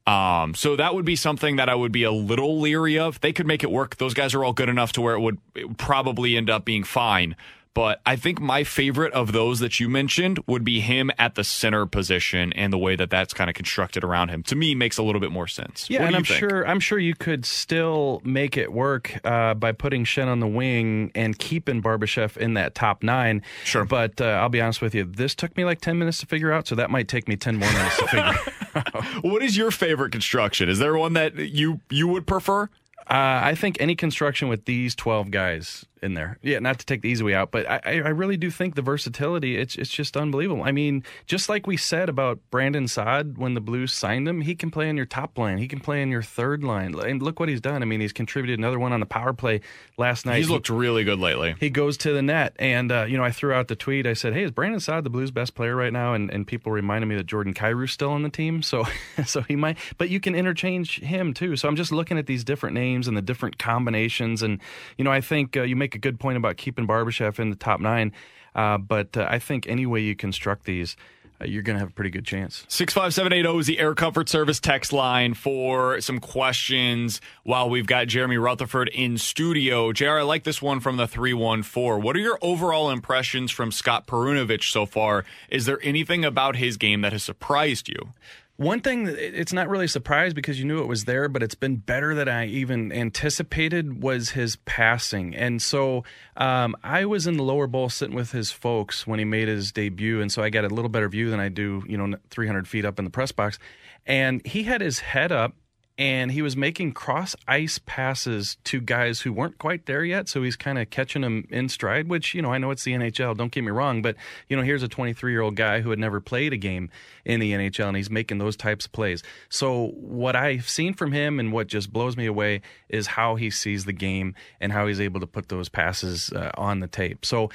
Um, 0.10 0.56
so 0.56 0.76
that 0.76 0.96
would 0.96 1.06
be 1.06 1.16
something 1.16 1.58
that 1.58 1.70
I 1.70 1.76
would 1.76 1.92
be 1.92 2.02
a 2.02 2.12
little 2.12 2.60
leery 2.60 2.98
of. 2.98 3.22
They 3.22 3.32
could 3.32 3.46
make 3.46 3.64
it 3.64 3.70
work. 3.70 3.98
Those 3.98 4.16
guys 4.16 4.34
are 4.34 4.44
all 4.44 4.54
good 4.54 4.68
enough 4.68 4.92
to 4.94 5.02
where 5.02 5.14
it 5.14 5.20
would, 5.20 5.38
it 5.54 5.68
would 5.68 5.78
probably 5.78 6.36
end 6.36 6.50
up 6.50 6.66
being 6.66 6.84
fine. 6.84 7.36
But 7.80 8.02
I 8.06 8.18
think 8.18 8.42
my 8.42 8.66
favorite 8.66 9.14
of 9.14 9.32
those 9.32 9.60
that 9.60 9.80
you 9.80 9.88
mentioned 9.88 10.38
would 10.48 10.66
be 10.66 10.82
him 10.82 11.12
at 11.18 11.36
the 11.36 11.46
center 11.46 11.86
position 11.86 12.52
and 12.52 12.74
the 12.74 12.78
way 12.78 12.98
that 12.98 13.10
that's 13.10 13.34
kind 13.34 13.50
of 13.50 13.56
constructed 13.56 14.04
around 14.04 14.28
him. 14.28 14.44
To 14.44 14.56
me, 14.58 14.76
makes 14.76 14.98
a 14.98 15.02
little 15.02 15.22
bit 15.22 15.32
more 15.32 15.48
sense. 15.48 15.90
Yeah, 15.90 16.04
and 16.04 16.14
I'm 16.14 16.26
think? 16.26 16.40
sure 16.40 16.68
I'm 16.68 16.82
sure 16.82 17.00
you 17.00 17.16
could 17.16 17.46
still 17.46 18.22
make 18.26 18.58
it 18.58 18.74
work 18.74 19.18
uh, 19.24 19.54
by 19.54 19.72
putting 19.72 20.04
Schenn 20.04 20.28
on 20.28 20.42
the 20.42 20.48
wing 20.48 21.14
and 21.16 21.40
keeping 21.40 21.82
Barbashev 21.82 22.36
in 22.36 22.56
that 22.56 22.76
top 22.76 23.02
nine. 23.02 23.44
Sure, 23.64 23.86
but 23.86 24.20
uh, 24.20 24.26
I'll 24.26 24.50
be 24.50 24.60
honest 24.60 24.82
with 24.82 24.94
you, 24.94 25.06
this 25.06 25.34
took 25.34 25.56
me 25.56 25.64
like 25.64 25.80
ten 25.80 25.98
minutes 25.98 26.18
to 26.18 26.26
figure 26.26 26.52
out, 26.52 26.68
so 26.68 26.76
that 26.76 26.90
might 26.90 27.08
take 27.08 27.30
me 27.30 27.38
ten 27.38 27.56
more 27.56 27.72
minutes 27.72 27.98
to 27.98 28.08
figure. 28.08 28.36
out. 28.76 29.06
what 29.24 29.42
is 29.42 29.56
your 29.56 29.72
favorite 29.72 30.12
construction? 30.12 30.68
Is 30.68 30.80
there 30.80 30.98
one 30.98 31.14
that 31.14 31.38
you 31.38 31.80
you 31.90 32.10
would 32.10 32.28
prefer? 32.28 32.68
Uh, 33.10 33.42
I 33.44 33.56
think 33.56 33.78
any 33.80 33.96
construction 33.96 34.50
with 34.50 34.66
these 34.66 34.94
12 34.94 35.32
guys 35.32 35.84
in 36.02 36.14
there. 36.14 36.38
Yeah, 36.42 36.60
not 36.60 36.80
to 36.80 36.86
take 36.86 37.02
the 37.02 37.10
easy 37.10 37.24
way 37.24 37.34
out, 37.34 37.52
but 37.52 37.70
I, 37.70 37.80
I 37.86 38.10
really 38.10 38.38
do 38.38 38.52
think 38.52 38.76
the 38.76 38.82
versatility, 38.82 39.58
it's 39.58 39.76
it's 39.76 39.90
just 39.90 40.16
unbelievable. 40.18 40.64
I 40.64 40.72
mean, 40.72 41.04
just 41.26 41.50
like 41.50 41.68
we 41.68 41.78
said 41.78 42.10
about 42.10 42.40
Brandon 42.52 42.88
Saad 42.88 43.38
when 43.38 43.54
the 43.54 43.62
Blues 43.62 43.94
signed 43.94 44.28
him, 44.28 44.42
he 44.42 44.56
can 44.56 44.72
play 44.72 44.90
on 44.90 44.98
your 44.98 45.06
top 45.06 45.38
line. 45.38 45.58
He 45.58 45.68
can 45.68 45.80
play 45.80 46.02
on 46.02 46.10
your 46.10 46.22
third 46.22 46.64
line. 46.64 46.96
And 47.00 47.22
look 47.22 47.40
what 47.40 47.50
he's 47.50 47.62
done. 47.62 47.82
I 47.82 47.86
mean, 47.86 48.02
he's 48.02 48.14
contributed 48.14 48.60
another 48.60 48.80
one 48.80 48.94
on 48.94 49.00
the 49.00 49.06
power 49.06 49.34
play 49.34 49.62
last 49.98 50.26
night. 50.26 50.38
He's 50.38 50.48
he, 50.48 50.54
looked 50.54 50.70
really 50.70 51.04
good 51.04 51.20
lately. 51.20 51.56
He 51.60 51.70
goes 51.70 51.98
to 51.98 52.14
the 52.14 52.22
net. 52.22 52.56
And, 52.60 52.92
uh, 52.92 53.06
you 53.06 53.18
know, 53.18 53.24
I 53.24 53.32
threw 53.32 53.54
out 53.54 53.68
the 53.68 53.76
tweet. 53.76 54.08
I 54.08 54.14
said, 54.14 54.34
hey, 54.34 54.44
is 54.44 54.52
Brandon 54.52 54.80
Saad 54.80 55.04
the 55.04 55.10
Blues' 55.10 55.32
best 55.32 55.56
player 55.56 55.76
right 55.76 55.94
now? 55.94 56.14
And, 56.14 56.30
and 56.30 56.46
people 56.46 56.72
reminded 56.72 57.08
me 57.08 57.16
that 57.16 57.26
Jordan 57.26 57.54
Kyrou's 57.54 57.92
still 57.92 58.12
on 58.12 58.24
the 58.24 58.30
team. 58.30 58.62
So, 58.62 58.86
so 59.26 59.42
he 59.42 59.56
might, 59.56 59.78
but 59.98 60.10
you 60.10 60.20
can 60.20 60.36
interchange 60.36 61.00
him 61.00 61.34
too. 61.34 61.56
So 61.56 61.68
I'm 61.68 61.76
just 61.76 61.92
looking 61.92 62.18
at 62.18 62.26
these 62.26 62.44
different 62.44 62.74
names 62.74 63.08
and 63.08 63.16
the 63.16 63.22
different 63.22 63.58
combinations. 63.58 64.42
And, 64.44 64.60
you 64.98 65.04
know, 65.04 65.12
I 65.12 65.22
think 65.22 65.58
uh, 65.58 65.64
you 65.64 65.76
make 65.76 65.89
a 65.96 66.00
good 66.00 66.20
point 66.20 66.38
about 66.38 66.58
keeping 66.58 66.88
Barbashev 66.88 67.40
in 67.40 67.50
the 67.50 67.56
top 67.56 67.80
nine. 67.80 68.12
Uh, 68.56 68.78
but 68.78 69.16
uh, 69.16 69.28
I 69.30 69.40
think 69.40 69.68
any 69.68 69.86
way 69.86 70.02
you 70.02 70.16
construct 70.16 70.66
these, 70.66 70.96
uh, 71.42 71.46
you're 71.46 71.62
going 71.62 71.76
to 71.76 71.80
have 71.80 71.90
a 71.90 71.94
pretty 71.94 72.10
good 72.10 72.26
chance. 72.26 72.66
65780 72.68 73.60
is 73.60 73.68
the 73.68 73.80
Air 73.80 73.94
Comfort 73.94 74.28
Service 74.28 74.60
text 74.60 74.92
line 74.92 75.34
for 75.34 76.02
some 76.02 76.20
questions 76.20 77.22
while 77.44 77.70
we've 77.70 77.88
got 77.88 78.08
Jeremy 78.08 78.38
Rutherford 78.38 78.90
in 78.90 79.18
studio. 79.18 79.94
JR, 79.94 80.20
I 80.20 80.22
like 80.24 80.44
this 80.44 80.62
one 80.62 80.80
from 80.80 80.98
the 80.98 81.08
314. 81.08 82.04
What 82.04 82.16
are 82.16 82.20
your 82.20 82.40
overall 82.42 82.90
impressions 82.90 83.52
from 83.52 83.72
Scott 83.72 84.08
Perunovich 84.08 84.72
so 84.72 84.86
far? 84.86 85.24
Is 85.50 85.66
there 85.66 85.80
anything 85.84 86.26
about 86.26 86.58
his 86.58 86.78
game 86.78 87.02
that 87.02 87.14
has 87.14 87.24
surprised 87.24 87.88
you? 87.88 88.14
One 88.60 88.82
thing, 88.82 89.08
it's 89.08 89.54
not 89.54 89.70
really 89.70 89.86
a 89.86 89.88
surprise 89.88 90.34
because 90.34 90.60
you 90.60 90.66
knew 90.66 90.82
it 90.82 90.86
was 90.88 91.06
there, 91.06 91.30
but 91.30 91.42
it's 91.42 91.56
been 91.56 91.78
better 91.78 92.14
than 92.14 92.28
I 92.28 92.46
even 92.48 92.92
anticipated 92.92 94.04
was 94.04 94.32
his 94.32 94.58
passing. 94.58 95.34
And 95.34 95.62
so 95.62 96.04
um, 96.36 96.76
I 96.84 97.06
was 97.06 97.26
in 97.26 97.38
the 97.38 97.44
lower 97.44 97.68
bowl 97.68 97.88
sitting 97.88 98.18
with 98.18 98.34
his 98.34 98.52
folks 98.52 99.08
when 99.08 99.18
he 99.18 99.24
made 99.24 99.48
his 99.48 99.72
debut. 99.72 100.20
And 100.20 100.30
so 100.30 100.44
I 100.44 100.50
got 100.50 100.66
a 100.66 100.68
little 100.68 100.90
better 100.90 101.08
view 101.08 101.30
than 101.30 101.40
I 101.40 101.48
do, 101.48 101.86
you 101.88 101.98
know, 101.98 102.18
300 102.32 102.68
feet 102.68 102.84
up 102.84 103.00
in 103.00 103.06
the 103.06 103.12
press 103.12 103.32
box. 103.32 103.60
And 104.06 104.46
he 104.46 104.64
had 104.64 104.82
his 104.82 105.00
head 105.00 105.32
up 105.32 105.56
and 106.00 106.32
he 106.32 106.42
was 106.42 106.56
making 106.56 106.94
cross 106.94 107.36
ice 107.46 107.78
passes 107.86 108.56
to 108.64 108.80
guys 108.80 109.20
who 109.20 109.34
weren't 109.34 109.58
quite 109.58 109.86
there 109.86 110.06
yet. 110.06 110.30
So 110.30 110.42
he's 110.42 110.56
kind 110.56 110.80
of 110.80 110.90
catching 110.90 111.24
them 111.24 111.46
in 111.50 111.68
stride, 111.68 112.08
which, 112.08 112.34
you 112.34 112.42
know, 112.42 112.54
I 112.54 112.58
know 112.58 112.72
it's 112.72 112.86
the 112.86 112.94
NHL, 112.94 113.36
don't 113.36 113.52
get 113.52 113.66
me 113.66 113.72
wrong, 113.72 114.02
but, 114.02 114.16
you 114.48 114.56
know, 114.56 114.64
here's 114.64 114.82
a 114.82 114.88
23 114.88 115.34
year 115.34 115.42
old 115.42 115.58
guy 115.58 115.82
who 115.82 115.90
had 115.90 116.00
never 116.00 116.22
played 116.22 116.54
a 116.54 116.58
game 116.58 116.90
in 117.26 117.42
the 117.42 117.52
NHL 117.52 117.90
and 117.90 117.98
he's 117.98 118.10
making 118.10 118.38
those 118.38 118.56
types 118.56 118.86
of 118.86 118.94
plays. 118.94 119.24
So 119.50 119.88
what 119.88 120.38
I've 120.38 120.70
seen 120.70 120.94
from 120.94 121.12
him 121.12 121.38
and 121.38 121.52
what 121.52 121.68
just 121.68 121.92
blows 121.92 122.16
me 122.16 122.28
away 122.28 122.62
is 122.88 123.06
how 123.08 123.36
he 123.36 123.50
sees 123.50 123.84
the 123.84 123.92
game 123.92 124.36
and 124.62 124.72
how 124.72 124.88
he's 124.88 125.02
able 125.02 125.20
to 125.20 125.28
put 125.28 125.50
those 125.50 125.68
passes 125.68 126.32
uh, 126.32 126.52
on 126.58 126.80
the 126.80 126.88
tape. 126.88 127.26
So, 127.26 127.50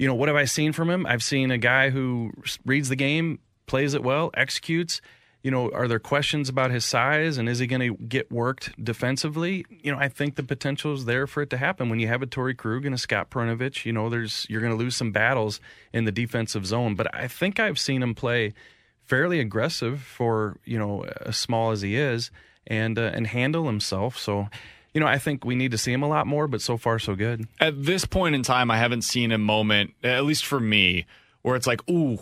you 0.00 0.08
know, 0.08 0.16
what 0.16 0.28
have 0.28 0.36
I 0.36 0.46
seen 0.46 0.72
from 0.72 0.90
him? 0.90 1.06
I've 1.06 1.22
seen 1.22 1.52
a 1.52 1.58
guy 1.58 1.90
who 1.90 2.32
reads 2.66 2.88
the 2.88 2.96
game, 2.96 3.38
plays 3.66 3.94
it 3.94 4.02
well, 4.02 4.32
executes 4.34 5.00
you 5.44 5.50
know, 5.50 5.70
are 5.72 5.86
there 5.86 5.98
questions 5.98 6.48
about 6.48 6.70
his 6.70 6.86
size 6.86 7.36
and 7.36 7.50
is 7.50 7.58
he 7.58 7.66
going 7.66 7.82
to 7.82 8.02
get 8.02 8.32
worked 8.32 8.82
defensively? 8.82 9.66
You 9.68 9.92
know, 9.92 9.98
I 9.98 10.08
think 10.08 10.36
the 10.36 10.42
potential 10.42 10.94
is 10.94 11.04
there 11.04 11.26
for 11.26 11.42
it 11.42 11.50
to 11.50 11.58
happen. 11.58 11.90
When 11.90 12.00
you 12.00 12.08
have 12.08 12.22
a 12.22 12.26
Torey 12.26 12.56
Krug 12.56 12.86
and 12.86 12.94
a 12.94 12.98
Scott 12.98 13.28
Perunovich, 13.28 13.84
you 13.84 13.92
know, 13.92 14.08
there's 14.08 14.46
you're 14.48 14.62
going 14.62 14.72
to 14.72 14.78
lose 14.78 14.96
some 14.96 15.12
battles 15.12 15.60
in 15.92 16.06
the 16.06 16.12
defensive 16.12 16.64
zone. 16.64 16.94
But 16.94 17.14
I 17.14 17.28
think 17.28 17.60
I've 17.60 17.78
seen 17.78 18.02
him 18.02 18.14
play 18.14 18.54
fairly 19.02 19.38
aggressive 19.38 20.00
for 20.00 20.56
you 20.64 20.78
know 20.78 21.04
as 21.04 21.36
small 21.36 21.72
as 21.72 21.82
he 21.82 21.94
is 21.94 22.30
and 22.66 22.98
uh, 22.98 23.10
and 23.12 23.26
handle 23.26 23.66
himself. 23.66 24.16
So 24.16 24.48
you 24.94 25.00
know, 25.00 25.06
I 25.06 25.18
think 25.18 25.44
we 25.44 25.56
need 25.56 25.72
to 25.72 25.78
see 25.78 25.92
him 25.92 26.02
a 26.02 26.08
lot 26.08 26.26
more, 26.26 26.48
but 26.48 26.62
so 26.62 26.78
far 26.78 26.98
so 26.98 27.14
good. 27.14 27.46
At 27.60 27.84
this 27.84 28.06
point 28.06 28.34
in 28.34 28.42
time, 28.42 28.70
I 28.70 28.78
haven't 28.78 29.02
seen 29.02 29.30
a 29.30 29.38
moment, 29.38 29.92
at 30.02 30.24
least 30.24 30.46
for 30.46 30.60
me, 30.60 31.04
where 31.44 31.56
it's 31.56 31.66
like, 31.66 31.86
ooh, 31.90 32.18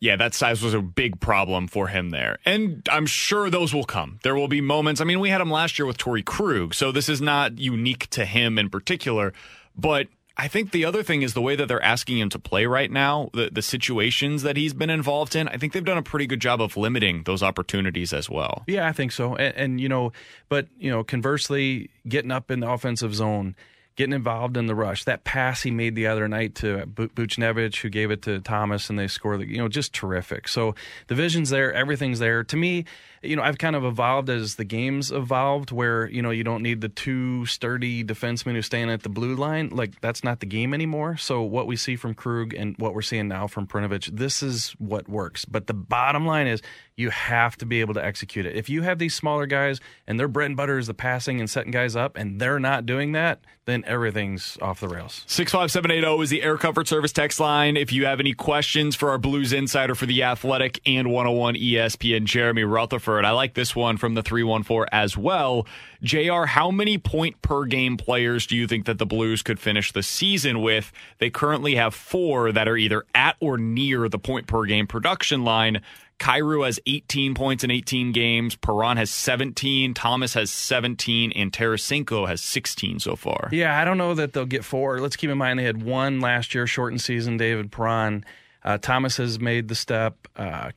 yeah, 0.00 0.14
that 0.14 0.32
size 0.32 0.62
was 0.62 0.74
a 0.74 0.80
big 0.80 1.18
problem 1.18 1.66
for 1.66 1.88
him 1.88 2.10
there. 2.10 2.38
And 2.44 2.88
I'm 2.88 3.04
sure 3.04 3.50
those 3.50 3.74
will 3.74 3.84
come. 3.84 4.20
There 4.22 4.36
will 4.36 4.46
be 4.46 4.60
moments. 4.60 5.00
I 5.00 5.04
mean, 5.04 5.18
we 5.18 5.28
had 5.28 5.40
him 5.40 5.50
last 5.50 5.76
year 5.76 5.86
with 5.86 5.98
Torey 5.98 6.24
Krug, 6.24 6.72
so 6.72 6.92
this 6.92 7.08
is 7.08 7.20
not 7.20 7.58
unique 7.58 8.08
to 8.10 8.24
him 8.24 8.56
in 8.56 8.70
particular. 8.70 9.32
But 9.76 10.06
I 10.36 10.46
think 10.46 10.70
the 10.70 10.84
other 10.84 11.02
thing 11.02 11.22
is 11.22 11.34
the 11.34 11.42
way 11.42 11.56
that 11.56 11.66
they're 11.66 11.82
asking 11.82 12.20
him 12.20 12.28
to 12.30 12.38
play 12.38 12.66
right 12.66 12.92
now, 12.92 13.28
the, 13.34 13.50
the 13.52 13.60
situations 13.60 14.44
that 14.44 14.56
he's 14.56 14.72
been 14.72 14.90
involved 14.90 15.34
in. 15.34 15.48
I 15.48 15.56
think 15.56 15.72
they've 15.72 15.84
done 15.84 15.98
a 15.98 16.02
pretty 16.02 16.28
good 16.28 16.40
job 16.40 16.62
of 16.62 16.76
limiting 16.76 17.24
those 17.24 17.42
opportunities 17.42 18.12
as 18.12 18.30
well. 18.30 18.62
Yeah, 18.68 18.86
I 18.86 18.92
think 18.92 19.10
so. 19.10 19.34
And, 19.34 19.56
and 19.56 19.80
you 19.80 19.88
know, 19.88 20.12
but, 20.48 20.68
you 20.78 20.92
know, 20.92 21.02
conversely, 21.02 21.90
getting 22.06 22.30
up 22.30 22.52
in 22.52 22.60
the 22.60 22.70
offensive 22.70 23.16
zone 23.16 23.56
getting 23.96 24.12
involved 24.12 24.56
in 24.56 24.66
the 24.66 24.74
rush. 24.74 25.04
That 25.04 25.24
pass 25.24 25.62
he 25.62 25.70
made 25.70 25.94
the 25.94 26.06
other 26.06 26.28
night 26.28 26.54
to 26.56 26.86
Buchnevich, 26.86 27.80
who 27.80 27.88
gave 27.88 28.10
it 28.10 28.22
to 28.22 28.40
Thomas, 28.40 28.90
and 28.90 28.98
they 28.98 29.08
scored. 29.08 29.42
You 29.42 29.58
know, 29.58 29.68
just 29.68 29.92
terrific. 29.92 30.48
So 30.48 30.74
the 31.06 31.14
vision's 31.14 31.50
there, 31.50 31.72
everything's 31.72 32.18
there. 32.18 32.44
To 32.44 32.56
me, 32.56 32.84
you 33.24 33.36
know, 33.36 33.42
I've 33.42 33.58
kind 33.58 33.76
of 33.76 33.84
evolved 33.84 34.30
as 34.30 34.56
the 34.56 34.64
game's 34.64 35.10
evolved, 35.10 35.72
where 35.72 36.08
you 36.08 36.22
know 36.22 36.30
you 36.30 36.44
don't 36.44 36.62
need 36.62 36.80
the 36.80 36.88
two 36.88 37.46
sturdy 37.46 38.04
defensemen 38.04 38.52
who 38.52 38.62
stand 38.62 38.90
at 38.90 39.02
the 39.02 39.08
blue 39.08 39.34
line. 39.34 39.70
Like 39.70 40.00
that's 40.00 40.24
not 40.24 40.40
the 40.40 40.46
game 40.46 40.74
anymore. 40.74 41.16
So 41.16 41.42
what 41.42 41.66
we 41.66 41.76
see 41.76 41.96
from 41.96 42.14
Krug 42.14 42.54
and 42.54 42.76
what 42.78 42.94
we're 42.94 43.02
seeing 43.02 43.28
now 43.28 43.46
from 43.46 43.66
Perunovich, 43.66 44.10
this 44.16 44.42
is 44.42 44.70
what 44.78 45.08
works. 45.08 45.44
But 45.44 45.66
the 45.66 45.74
bottom 45.74 46.26
line 46.26 46.46
is 46.46 46.62
you 46.96 47.10
have 47.10 47.56
to 47.56 47.66
be 47.66 47.80
able 47.80 47.94
to 47.94 48.04
execute 48.04 48.46
it. 48.46 48.56
If 48.56 48.68
you 48.68 48.82
have 48.82 48.98
these 48.98 49.14
smaller 49.14 49.46
guys 49.46 49.80
and 50.06 50.18
their 50.18 50.28
bread 50.28 50.46
and 50.46 50.56
butter 50.56 50.78
is 50.78 50.86
the 50.86 50.94
passing 50.94 51.40
and 51.40 51.50
setting 51.50 51.72
guys 51.72 51.96
up, 51.96 52.16
and 52.16 52.40
they're 52.40 52.60
not 52.60 52.86
doing 52.86 53.12
that, 53.12 53.40
then 53.66 53.82
everything's 53.86 54.58
off 54.60 54.80
the 54.80 54.88
rails. 54.88 55.24
65780 55.26 56.22
is 56.22 56.30
the 56.30 56.42
Air 56.42 56.56
Comfort 56.56 56.86
Service 56.86 57.12
text 57.12 57.40
line. 57.40 57.76
If 57.76 57.92
you 57.92 58.06
have 58.06 58.20
any 58.20 58.32
questions 58.32 58.94
for 58.94 59.10
our 59.10 59.18
Blues 59.18 59.52
Insider 59.52 59.94
for 59.94 60.06
the 60.06 60.22
Athletic 60.22 60.80
and 60.86 61.08
101 61.08 61.54
ESPN, 61.54 62.24
Jeremy 62.24 62.64
Rutherford, 62.64 63.13
I 63.22 63.30
like 63.30 63.54
this 63.54 63.76
one 63.76 63.96
from 63.96 64.14
the 64.14 64.22
314 64.22 64.86
as 64.92 65.16
well. 65.16 65.66
JR, 66.02 66.44
how 66.44 66.70
many 66.70 66.98
point 66.98 67.40
per 67.42 67.64
game 67.64 67.96
players 67.96 68.46
do 68.46 68.56
you 68.56 68.66
think 68.66 68.86
that 68.86 68.98
the 68.98 69.06
Blues 69.06 69.42
could 69.42 69.60
finish 69.60 69.92
the 69.92 70.02
season 70.02 70.62
with? 70.62 70.92
They 71.18 71.30
currently 71.30 71.74
have 71.74 71.94
four 71.94 72.52
that 72.52 72.68
are 72.68 72.76
either 72.76 73.04
at 73.14 73.36
or 73.40 73.58
near 73.58 74.08
the 74.08 74.18
point 74.18 74.46
per 74.46 74.64
game 74.64 74.86
production 74.86 75.44
line. 75.44 75.82
Kyrou 76.18 76.64
has 76.64 76.80
18 76.86 77.34
points 77.34 77.64
in 77.64 77.70
18 77.70 78.12
games. 78.12 78.56
Perron 78.56 78.96
has 78.96 79.10
17. 79.10 79.94
Thomas 79.94 80.34
has 80.34 80.50
17. 80.50 81.32
And 81.32 81.52
Tarasenko 81.52 82.28
has 82.28 82.40
16 82.40 83.00
so 83.00 83.16
far. 83.16 83.48
Yeah, 83.52 83.78
I 83.78 83.84
don't 83.84 83.98
know 83.98 84.14
that 84.14 84.32
they'll 84.32 84.46
get 84.46 84.64
four. 84.64 85.00
Let's 85.00 85.16
keep 85.16 85.30
in 85.30 85.38
mind 85.38 85.58
they 85.58 85.64
had 85.64 85.82
one 85.82 86.20
last 86.20 86.54
year, 86.54 86.66
shortened 86.66 87.00
season, 87.00 87.36
David 87.36 87.72
Perron. 87.72 88.24
Uh, 88.64 88.78
Thomas 88.78 89.18
has 89.18 89.38
made 89.38 89.68
the 89.68 89.74
step. 89.74 90.28
Uh, 90.36 90.70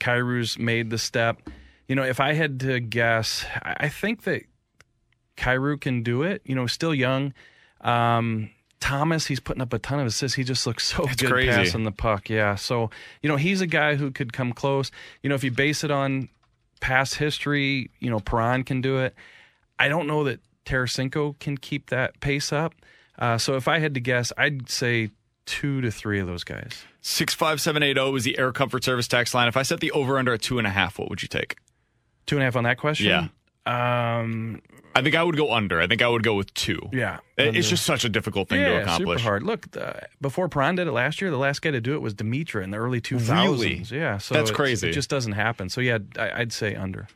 made 0.57 0.89
the 0.89 0.97
step. 0.97 1.41
You 1.87 1.95
know, 1.95 2.03
if 2.03 2.19
I 2.19 2.33
had 2.33 2.59
to 2.61 2.79
guess, 2.79 3.45
I 3.63 3.89
think 3.89 4.23
that 4.23 4.43
Kyrou 5.37 5.79
can 5.79 6.03
do 6.03 6.23
it. 6.23 6.41
You 6.45 6.55
know, 6.55 6.67
still 6.67 6.93
young. 6.93 7.33
Um, 7.81 8.49
Thomas, 8.79 9.25
he's 9.25 9.39
putting 9.39 9.61
up 9.61 9.73
a 9.73 9.79
ton 9.79 9.99
of 9.99 10.07
assists. 10.07 10.35
He 10.35 10.43
just 10.43 10.67
looks 10.67 10.85
so 10.87 11.03
That's 11.05 11.21
good 11.21 11.31
crazy. 11.31 11.49
passing 11.51 11.83
the 11.83 11.91
puck. 11.91 12.29
Yeah. 12.29 12.55
So, 12.55 12.89
you 13.21 13.29
know, 13.29 13.37
he's 13.37 13.61
a 13.61 13.67
guy 13.67 13.95
who 13.95 14.11
could 14.11 14.33
come 14.33 14.53
close. 14.53 14.91
You 15.23 15.29
know, 15.29 15.35
if 15.35 15.43
you 15.43 15.51
base 15.51 15.83
it 15.83 15.91
on 15.91 16.29
past 16.79 17.15
history, 17.15 17.89
you 17.99 18.09
know, 18.09 18.19
Perron 18.19 18.63
can 18.63 18.81
do 18.81 18.97
it. 18.99 19.15
I 19.79 19.87
don't 19.87 20.07
know 20.07 20.23
that 20.25 20.39
Tarasenko 20.65 21.39
can 21.39 21.57
keep 21.57 21.89
that 21.89 22.19
pace 22.19 22.51
up. 22.51 22.73
Uh, 23.17 23.37
so 23.37 23.55
if 23.55 23.67
I 23.67 23.79
had 23.79 23.93
to 23.95 23.99
guess, 23.99 24.31
I'd 24.37 24.69
say 24.69 25.09
two 25.45 25.81
to 25.81 25.89
three 25.89 26.19
of 26.19 26.27
those 26.27 26.43
guys. 26.43 26.83
65780 27.01 28.15
is 28.17 28.23
the 28.25 28.37
Air 28.37 28.51
Comfort 28.51 28.83
Service 28.83 29.07
tax 29.07 29.33
line. 29.33 29.47
If 29.47 29.57
I 29.57 29.63
set 29.63 29.79
the 29.79 29.91
over 29.91 30.17
under 30.19 30.33
at 30.33 30.41
two 30.41 30.57
and 30.57 30.67
a 30.67 30.71
half, 30.71 30.99
what 30.99 31.09
would 31.09 31.21
you 31.21 31.27
take? 31.27 31.55
Two 32.27 32.35
and 32.35 32.43
a 32.43 32.45
half 32.45 32.55
on 32.55 32.63
that 32.65 32.77
question? 32.77 33.07
Yeah. 33.07 33.27
Um, 33.65 34.61
I 34.95 35.01
think 35.01 35.15
I 35.15 35.23
would 35.23 35.35
go 35.37 35.53
under. 35.53 35.79
I 35.81 35.87
think 35.87 36.01
I 36.01 36.07
would 36.07 36.23
go 36.23 36.35
with 36.35 36.53
two. 36.53 36.79
yeah. 36.91 37.19
It- 37.37 37.47
Under. 37.49 37.59
It's 37.59 37.69
just 37.69 37.85
such 37.85 38.03
a 38.05 38.09
difficult 38.09 38.49
thing 38.49 38.59
to 38.63 38.81
accomplish. 38.81 39.19
super 39.19 39.29
hard. 39.29 39.43
Look, 39.43 39.75
uh, 39.77 39.93
before 40.21 40.49
Perron 40.49 40.75
did 40.75 40.87
it 40.87 40.91
last 40.91 41.21
year, 41.21 41.29
the 41.29 41.37
last 41.37 41.61
guy 41.61 41.71
to 41.71 41.81
do 41.81 41.93
it 41.93 42.01
was 42.01 42.13
Demitra 42.15 42.63
in 42.63 42.71
the 42.71 42.77
early 42.77 42.99
2000s. 43.01 43.29
Really? 43.43 43.75
Yeah. 43.91 44.17
So 44.17 44.33
That's 44.33 44.49
it's- 44.49 44.55
crazy. 44.55 44.89
It 44.89 44.93
just 44.93 45.09
doesn't 45.09 45.33
happen. 45.33 45.69
So, 45.69 45.81
yeah, 45.81 45.99
I, 46.17 46.31
I'd 46.41 46.53
say 46.53 46.75
under. 46.75 47.07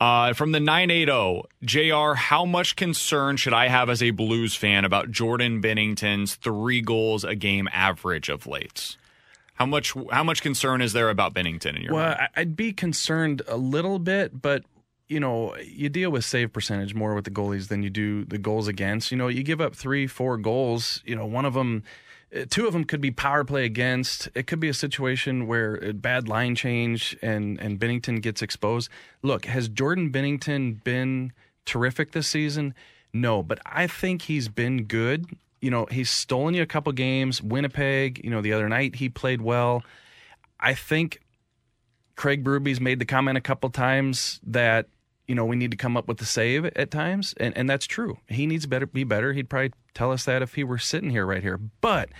Uh, 0.00 0.32
from 0.32 0.52
the 0.52 0.60
980, 0.60 1.42
JR, 1.64 2.14
how 2.14 2.44
much 2.44 2.76
concern 2.76 3.36
should 3.36 3.52
I 3.52 3.66
have 3.68 3.90
as 3.90 4.00
a 4.02 4.10
Blues 4.10 4.54
fan 4.54 4.84
about 4.84 5.10
Jordan 5.10 5.60
Binnington's 5.60 6.36
three 6.36 6.80
goals 6.80 7.24
a 7.24 7.34
game 7.34 7.68
average 7.72 8.28
of 8.28 8.46
late? 8.46 8.96
How 9.58 9.66
much 9.66 9.92
how 10.12 10.22
much 10.22 10.40
concern 10.40 10.80
is 10.80 10.92
there 10.92 11.10
about 11.10 11.34
Binnington 11.34 11.74
in 11.76 11.82
your 11.82 11.92
Well, 11.92 12.14
mind? 12.16 12.28
I'd 12.36 12.56
be 12.56 12.72
concerned 12.72 13.42
a 13.48 13.56
little 13.56 13.98
bit, 13.98 14.40
but 14.40 14.62
you 15.08 15.18
know, 15.18 15.56
you 15.56 15.88
deal 15.88 16.10
with 16.10 16.24
save 16.24 16.52
percentage 16.52 16.94
more 16.94 17.12
with 17.14 17.24
the 17.24 17.32
goalies 17.32 17.66
than 17.66 17.82
you 17.82 17.90
do 17.90 18.24
the 18.24 18.38
goals 18.38 18.68
against. 18.68 19.10
You 19.10 19.18
know, 19.18 19.26
you 19.26 19.42
give 19.42 19.60
up 19.60 19.74
three, 19.74 20.06
four 20.06 20.36
goals. 20.36 21.02
You 21.04 21.16
know, 21.16 21.26
one 21.26 21.44
of 21.44 21.54
them, 21.54 21.82
uh, 22.32 22.44
two 22.48 22.68
of 22.68 22.72
them 22.72 22.84
could 22.84 23.00
be 23.00 23.10
power 23.10 23.42
play 23.42 23.64
against. 23.64 24.28
It 24.36 24.46
could 24.46 24.60
be 24.60 24.68
a 24.68 24.74
situation 24.74 25.48
where 25.48 25.74
a 25.76 25.92
bad 25.92 26.28
line 26.28 26.54
change 26.54 27.16
and 27.20 27.58
and 27.58 27.80
Binnington 27.80 28.22
gets 28.22 28.42
exposed. 28.42 28.88
Look, 29.22 29.46
has 29.46 29.68
Jordan 29.68 30.12
Binnington 30.12 30.84
been 30.84 31.32
terrific 31.64 32.12
this 32.12 32.28
season? 32.28 32.74
No, 33.12 33.42
but 33.42 33.58
I 33.66 33.88
think 33.88 34.22
he's 34.22 34.46
been 34.48 34.84
good. 34.84 35.26
You 35.60 35.70
know, 35.70 35.86
he's 35.90 36.10
stolen 36.10 36.54
you 36.54 36.62
a 36.62 36.66
couple 36.66 36.92
games. 36.92 37.42
Winnipeg, 37.42 38.20
you 38.24 38.30
know, 38.30 38.40
the 38.40 38.52
other 38.52 38.68
night 38.68 38.96
he 38.96 39.08
played 39.08 39.42
well. 39.42 39.82
I 40.60 40.74
think 40.74 41.20
Craig 42.18 42.44
Berube's 42.44 42.80
made 42.80 42.98
the 42.98 43.04
comment 43.04 43.38
a 43.38 43.40
couple 43.40 43.70
times 43.70 44.40
that 44.44 44.86
you 45.26 45.34
know 45.34 45.44
we 45.44 45.56
need 45.56 45.70
to 45.70 45.76
come 45.76 45.96
up 45.96 46.08
with 46.08 46.18
the 46.18 46.24
save 46.26 46.66
at 46.66 46.90
times, 46.90 47.32
and 47.38 47.56
and 47.56 47.70
that's 47.70 47.86
true. 47.86 48.18
He 48.28 48.46
needs 48.46 48.66
better 48.66 48.86
be 48.86 49.04
better. 49.04 49.32
He'd 49.32 49.48
probably 49.48 49.72
tell 49.94 50.10
us 50.12 50.24
that 50.24 50.42
if 50.42 50.54
he 50.54 50.64
were 50.64 50.78
sitting 50.78 51.10
here 51.10 51.24
right 51.24 51.42
here. 51.42 51.56
But 51.56 52.10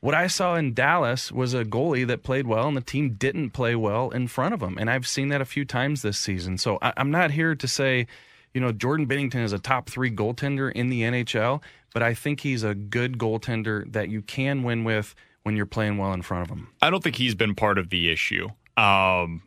what 0.00 0.14
I 0.14 0.26
saw 0.26 0.56
in 0.56 0.74
Dallas 0.74 1.30
was 1.30 1.54
a 1.54 1.64
goalie 1.64 2.06
that 2.06 2.22
played 2.22 2.46
well, 2.46 2.66
and 2.66 2.76
the 2.76 2.80
team 2.80 3.14
didn't 3.14 3.50
play 3.50 3.74
well 3.76 4.10
in 4.10 4.28
front 4.28 4.54
of 4.54 4.62
him, 4.62 4.78
and 4.78 4.90
I've 4.90 5.06
seen 5.06 5.28
that 5.28 5.42
a 5.42 5.46
few 5.46 5.64
times 5.64 6.02
this 6.02 6.18
season. 6.18 6.56
So 6.56 6.78
I, 6.80 6.94
I'm 6.96 7.10
not 7.10 7.30
here 7.30 7.54
to 7.54 7.68
say. 7.68 8.06
You 8.54 8.60
know, 8.60 8.70
Jordan 8.70 9.08
Binnington 9.08 9.42
is 9.42 9.52
a 9.52 9.58
top 9.58 9.90
three 9.90 10.12
goaltender 10.12 10.70
in 10.70 10.88
the 10.88 11.02
NHL, 11.02 11.60
but 11.94 12.02
I 12.02 12.12
think 12.12 12.40
he's 12.40 12.62
a 12.62 12.74
good 12.74 13.16
goaltender 13.16 13.90
that 13.90 14.10
you 14.10 14.20
can 14.20 14.62
win 14.62 14.84
with 14.84 15.14
when 15.44 15.56
you're 15.56 15.64
playing 15.64 15.96
well 15.96 16.12
in 16.12 16.20
front 16.20 16.42
of 16.42 16.54
him. 16.54 16.68
I 16.82 16.90
don't 16.90 17.02
think 17.02 17.16
he's 17.16 17.34
been 17.34 17.54
part 17.54 17.78
of 17.78 17.88
the 17.88 18.10
issue. 18.10 18.48
Um, 18.76 19.42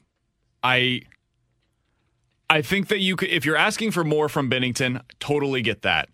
I 0.63 1.01
I 2.49 2.61
think 2.61 2.87
that 2.87 2.99
you 2.99 3.15
could, 3.17 3.29
if 3.29 3.45
you're 3.45 3.57
asking 3.57 3.91
for 3.91 4.03
more 4.03 4.29
from 4.29 4.49
Binnington, 4.49 5.01
totally 5.19 5.61
get 5.61 5.83
that. 5.83 6.09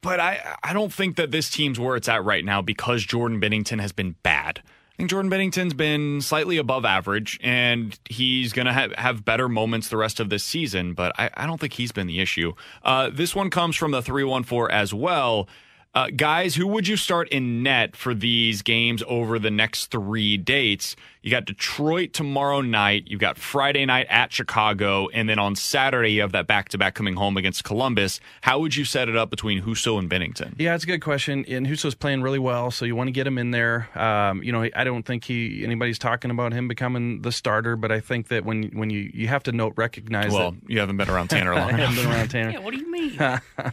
But 0.00 0.18
I 0.18 0.56
I 0.64 0.72
don't 0.72 0.92
think 0.92 1.16
that 1.16 1.30
this 1.30 1.50
team's 1.50 1.78
where 1.78 1.94
it's 1.94 2.08
at 2.08 2.24
right 2.24 2.44
now 2.44 2.62
because 2.62 3.04
Jordan 3.04 3.40
Binnington 3.40 3.80
has 3.80 3.92
been 3.92 4.16
bad. 4.22 4.62
I 4.64 4.96
think 4.96 5.10
Jordan 5.10 5.30
Binnington's 5.30 5.74
been 5.74 6.22
slightly 6.22 6.56
above 6.56 6.86
average, 6.86 7.38
and 7.42 7.98
he's 8.08 8.54
going 8.54 8.64
to 8.64 8.72
have, 8.72 8.92
have 8.92 9.26
better 9.26 9.46
moments 9.46 9.90
the 9.90 9.98
rest 9.98 10.20
of 10.20 10.30
this 10.30 10.42
season, 10.42 10.94
but 10.94 11.12
I, 11.18 11.28
I 11.34 11.46
don't 11.46 11.60
think 11.60 11.74
he's 11.74 11.92
been 11.92 12.06
the 12.06 12.18
issue. 12.18 12.54
Uh, 12.82 13.10
this 13.12 13.34
one 13.34 13.50
comes 13.50 13.76
from 13.76 13.90
the 13.90 14.00
314 14.00 14.74
as 14.74 14.94
well. 14.94 15.48
Uh, 15.96 16.10
guys, 16.14 16.54
who 16.54 16.66
would 16.66 16.86
you 16.86 16.94
start 16.94 17.26
in 17.30 17.62
net 17.62 17.96
for 17.96 18.12
these 18.12 18.60
games 18.60 19.02
over 19.08 19.38
the 19.38 19.50
next 19.50 19.86
three 19.86 20.36
dates? 20.36 20.94
You 21.22 21.30
got 21.30 21.46
Detroit 21.46 22.12
tomorrow 22.12 22.60
night. 22.60 23.04
You've 23.06 23.18
got 23.18 23.38
Friday 23.38 23.86
night 23.86 24.06
at 24.10 24.30
Chicago. 24.30 25.08
And 25.08 25.26
then 25.26 25.38
on 25.38 25.56
Saturday, 25.56 26.10
you 26.10 26.20
have 26.20 26.32
that 26.32 26.46
back 26.46 26.68
to 26.68 26.78
back 26.78 26.94
coming 26.94 27.16
home 27.16 27.38
against 27.38 27.64
Columbus. 27.64 28.20
How 28.42 28.58
would 28.58 28.76
you 28.76 28.84
set 28.84 29.08
it 29.08 29.16
up 29.16 29.30
between 29.30 29.62
Husso 29.62 29.98
and 29.98 30.08
Binnington? 30.08 30.54
Yeah, 30.58 30.74
it's 30.74 30.84
a 30.84 30.86
good 30.86 31.00
question. 31.00 31.46
And 31.48 31.66
Husso's 31.66 31.94
playing 31.94 32.20
really 32.20 32.38
well, 32.38 32.70
so 32.70 32.84
you 32.84 32.94
want 32.94 33.08
to 33.08 33.12
get 33.12 33.26
him 33.26 33.38
in 33.38 33.50
there. 33.50 33.88
Um, 33.98 34.42
you 34.42 34.52
know, 34.52 34.68
I 34.76 34.84
don't 34.84 35.02
think 35.02 35.24
he 35.24 35.64
anybody's 35.64 35.98
talking 35.98 36.30
about 36.30 36.52
him 36.52 36.68
becoming 36.68 37.22
the 37.22 37.32
starter, 37.32 37.74
but 37.74 37.90
I 37.90 38.00
think 38.00 38.28
that 38.28 38.44
when 38.44 38.64
when 38.74 38.90
you 38.90 39.10
you 39.14 39.28
have 39.28 39.42
to 39.44 39.52
note 39.52 39.72
recognize 39.76 40.30
Well, 40.30 40.52
that 40.52 40.60
you 40.70 40.78
haven't 40.78 40.98
been 40.98 41.08
around 41.08 41.28
Tanner 41.28 41.54
long 41.54 41.70
I 41.72 41.76
haven't 41.78 41.96
been 41.96 42.12
around 42.12 42.28
Tanner. 42.28 42.50
Yeah, 42.50 42.58
what 42.58 42.74
do 42.74 42.80
you 42.80 42.90
mean? 42.92 43.18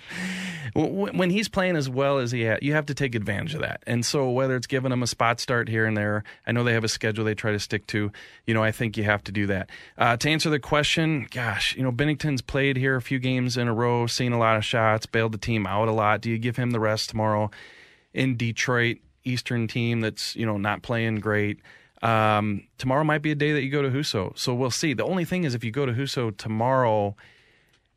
when 0.76 1.30
he's 1.30 1.48
playing 1.48 1.76
as 1.76 1.88
well 1.88 2.18
as 2.18 2.32
he 2.32 2.46
ha- 2.46 2.58
you 2.62 2.74
have 2.74 2.88
to 2.88 2.94
take 2.94 3.14
advantage 3.14 3.54
of 3.54 3.62
that. 3.62 3.84
And 3.86 4.06
so 4.06 4.30
whether 4.30 4.56
it's 4.56 4.68
giving 4.68 4.92
him 4.92 5.04
a 5.04 5.08
spot 5.08 5.40
start 5.40 5.70
here 5.70 5.86
and 5.86 5.96
there, 5.96 6.24
I 6.48 6.52
know 6.52 6.64
they 6.64 6.74
have 6.74 6.84
a 6.84 6.90
schedule 6.90 7.26
they 7.26 7.36
try 7.36 7.52
to 7.52 7.60
stick 7.60 7.86
to. 7.88 8.12
You 8.48 8.54
know, 8.54 8.64
I 8.64 8.72
think 8.72 8.98
you 8.98 9.04
have 9.04 9.24
to 9.26 9.32
do 9.32 9.46
that. 9.48 9.70
Uh, 9.98 10.18
to 10.18 10.30
answer 10.30 10.50
the 10.50 10.60
question, 10.60 11.28
gosh, 11.30 11.76
you 11.76 11.84
know, 11.84 11.92
Binnington's 11.92 12.42
played 12.42 12.78
here 12.78 12.96
a 12.96 13.02
few 13.02 13.20
games 13.20 13.56
in 13.56 13.68
a 13.68 13.74
row, 13.74 14.08
seen 14.08 14.34
a 14.34 14.40
lot 14.40 14.58
of 14.58 14.66
shots, 14.66 15.06
bailed 15.06 15.34
the 15.34 15.38
team 15.38 15.68
out 15.68 15.88
a 15.88 15.92
lot. 15.92 16.22
Do 16.22 16.32
you 16.32 16.40
give 16.40 16.58
him 16.58 16.72
the 16.72 16.80
rest 16.80 17.10
tomorrow 17.10 17.52
in 18.14 18.36
Detroit, 18.36 18.98
Eastern 19.24 19.68
team 19.68 20.02
that's 20.02 20.36
you 20.36 20.46
know 20.46 20.58
not 20.58 20.82
playing 20.82 21.20
great? 21.20 21.60
Um, 22.02 22.68
tomorrow 22.78 23.06
might 23.06 23.22
be 23.22 23.32
a 23.32 23.36
day 23.36 23.54
that 23.54 23.62
you 23.62 23.70
go 23.70 23.82
to 23.82 23.90
Husso, 23.90 24.38
so 24.38 24.54
we'll 24.54 24.72
see. 24.72 24.94
The 24.94 25.06
only 25.06 25.24
thing 25.24 25.46
is, 25.46 25.56
if 25.56 25.64
you 25.64 25.72
go 25.72 25.86
to 25.86 25.94
Husso 25.94 26.36
tomorrow 26.36 27.16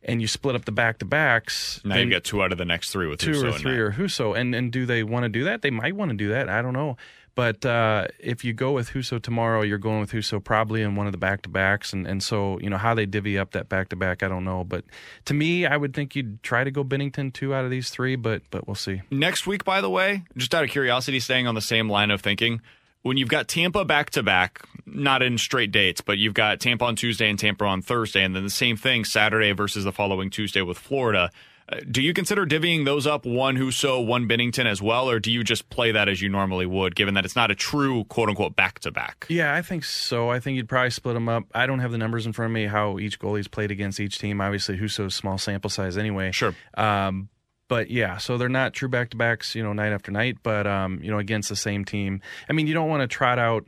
and 0.07 0.23
you 0.23 0.29
split 0.29 0.55
up 0.55 0.65
the 0.65 0.73
back 0.73 0.99
to 0.99 1.05
backs, 1.05 1.81
Now 1.85 1.97
you've 1.97 2.11
got 2.11 2.25
two 2.25 2.43
out 2.43 2.53
of 2.53 2.59
the 2.59 2.65
next 2.65 2.91
three 2.91 3.07
with 3.07 3.21
two 3.21 3.33
Husso 3.33 3.49
or 3.49 3.59
three 3.59 3.77
or 3.77 3.93
Husso. 3.93 4.39
And 4.39 4.55
and 4.55 4.73
do 4.73 4.87
they 4.87 5.03
want 5.03 5.25
to 5.25 5.29
do 5.29 5.45
that? 5.45 5.61
They 5.61 5.71
might 5.71 5.95
want 5.95 6.11
to 6.13 6.17
do 6.17 6.31
that. 6.31 6.49
I 6.49 6.63
don't 6.63 6.73
know. 6.73 6.97
But 7.35 7.67
uh, 7.67 8.07
if 8.19 8.47
you 8.47 8.55
go 8.55 8.73
with 8.73 8.93
Husso 8.93 9.21
tomorrow, 9.21 9.61
you're 9.61 9.77
going 9.77 10.01
with 10.01 10.11
Husso 10.11 10.43
probably 10.43 10.81
in 10.81 10.97
one 10.97 11.05
of 11.05 11.13
the 11.13 11.19
back 11.19 11.43
to 11.43 11.51
backs, 11.51 11.93
and 11.93 12.07
and 12.07 12.23
so 12.23 12.59
you 12.61 12.71
know 12.71 12.79
how 12.79 12.95
they 12.95 13.05
divvy 13.05 13.37
up 13.37 13.51
that 13.51 13.69
back 13.69 13.91
to 13.91 13.97
back. 13.97 14.23
I 14.23 14.29
don't 14.29 14.45
know, 14.45 14.65
but 14.65 14.87
to 15.27 15.35
me, 15.35 15.67
I 15.67 15.77
would 15.77 15.93
think 15.93 16.17
you'd 16.17 16.43
try 16.43 16.65
to 16.65 16.71
go 16.71 16.83
Binnington 16.83 17.35
two 17.35 17.55
out 17.55 17.67
of 17.67 17.71
these 17.71 17.91
three, 17.91 18.17
but 18.17 18.41
but 18.51 18.67
we'll 18.67 18.75
see. 18.75 19.03
Next 19.11 19.47
week, 19.47 19.65
by 19.65 19.83
the 19.83 19.91
way, 19.91 20.25
just 20.39 20.55
out 20.55 20.65
of 20.65 20.71
curiosity, 20.71 21.21
staying 21.21 21.47
on 21.47 21.55
the 21.55 21.61
same 21.61 21.91
line 21.91 22.11
of 22.11 22.23
thinking, 22.23 22.63
when 23.03 23.19
you've 23.19 23.29
got 23.29 23.49
Tampa 23.49 23.85
back 23.85 24.09
to 24.11 24.23
back, 24.23 24.67
not 24.87 25.23
in 25.23 25.37
straight 25.39 25.73
dates, 25.73 26.01
but 26.01 26.19
you've 26.19 26.35
got 26.35 26.61
Tampa 26.61 26.85
on 26.85 26.97
Tuesday 26.97 27.29
and 27.29 27.39
Tampa 27.39 27.65
on 27.65 27.83
Thursday, 27.83 28.23
and 28.23 28.35
then 28.35 28.45
the 28.45 28.51
same 28.51 28.77
thing 28.77 29.05
Saturday 29.05 29.53
versus 29.53 29.85
the 29.85 29.93
following 29.93 30.31
Tuesday 30.31 30.63
with 30.63 30.79
Florida. 30.79 31.31
Uh, 31.69 31.81
do 31.91 32.01
you 32.01 32.15
consider 32.15 32.47
divvying 32.47 32.85
those 32.85 33.09
up 33.09 33.27
one 33.27 33.57
Husso, 33.57 34.05
one 34.05 34.29
Binnington 34.29 34.67
as 34.67 34.81
well, 34.81 35.11
or 35.11 35.19
do 35.19 35.33
you 35.33 35.43
just 35.43 35.69
play 35.69 35.91
that 35.91 36.09
as 36.09 36.23
you 36.23 36.29
normally 36.29 36.67
would, 36.67 36.95
given 36.95 37.15
that 37.15 37.25
it's 37.25 37.35
not 37.35 37.51
a 37.51 37.57
true 37.57 38.05
quote 38.05 38.29
unquote 38.29 38.55
back 38.55 38.79
to 38.81 38.93
back? 38.93 39.27
Yeah, 39.29 39.53
I 39.53 39.63
think 39.63 39.83
so. 39.83 40.31
I 40.31 40.39
think 40.39 40.57
you'd 40.57 40.69
probably 40.69 40.91
split 40.91 41.15
them 41.15 41.29
up. 41.29 41.45
I 41.53 41.67
don't 41.67 41.81
have 41.81 41.91
the 41.91 41.99
numbers 41.99 42.25
in 42.25 42.33
front 42.33 42.53
of 42.53 42.55
me 42.55 42.67
how 42.67 43.01
each 43.01 43.19
goalie's 43.19 43.49
played 43.49 43.73
against 43.73 43.99
each 43.99 44.21
team. 44.21 44.41
Obviously, 44.41 44.79
Husso's 44.79 45.17
small 45.17 45.39
sample 45.39 45.69
size 45.69 45.99
anyway. 45.99 46.31
Sure. 46.31 46.55
Um, 46.77 47.31
but 47.67 47.91
yeah, 47.91 48.19
so 48.19 48.39
they're 48.39 48.49
not 48.49 48.73
true 48.73 48.89
back 48.89 49.11
to 49.11 49.17
backs, 49.17 49.57
you 49.57 49.65
know, 49.65 49.73
night 49.73 49.93
after 49.93 50.13
night, 50.13 50.39
but 50.45 50.69
um, 50.69 51.01
you 51.03 51.11
know, 51.11 51.19
against 51.19 51.49
the 51.49 51.57
same 51.57 51.85
team. 51.85 52.21
I 52.49 52.53
mean, 52.53 52.69
you 52.69 52.75
don't 52.75 52.89
want 52.89 53.01
to 53.01 53.09
trot 53.09 53.41
out 53.41 53.67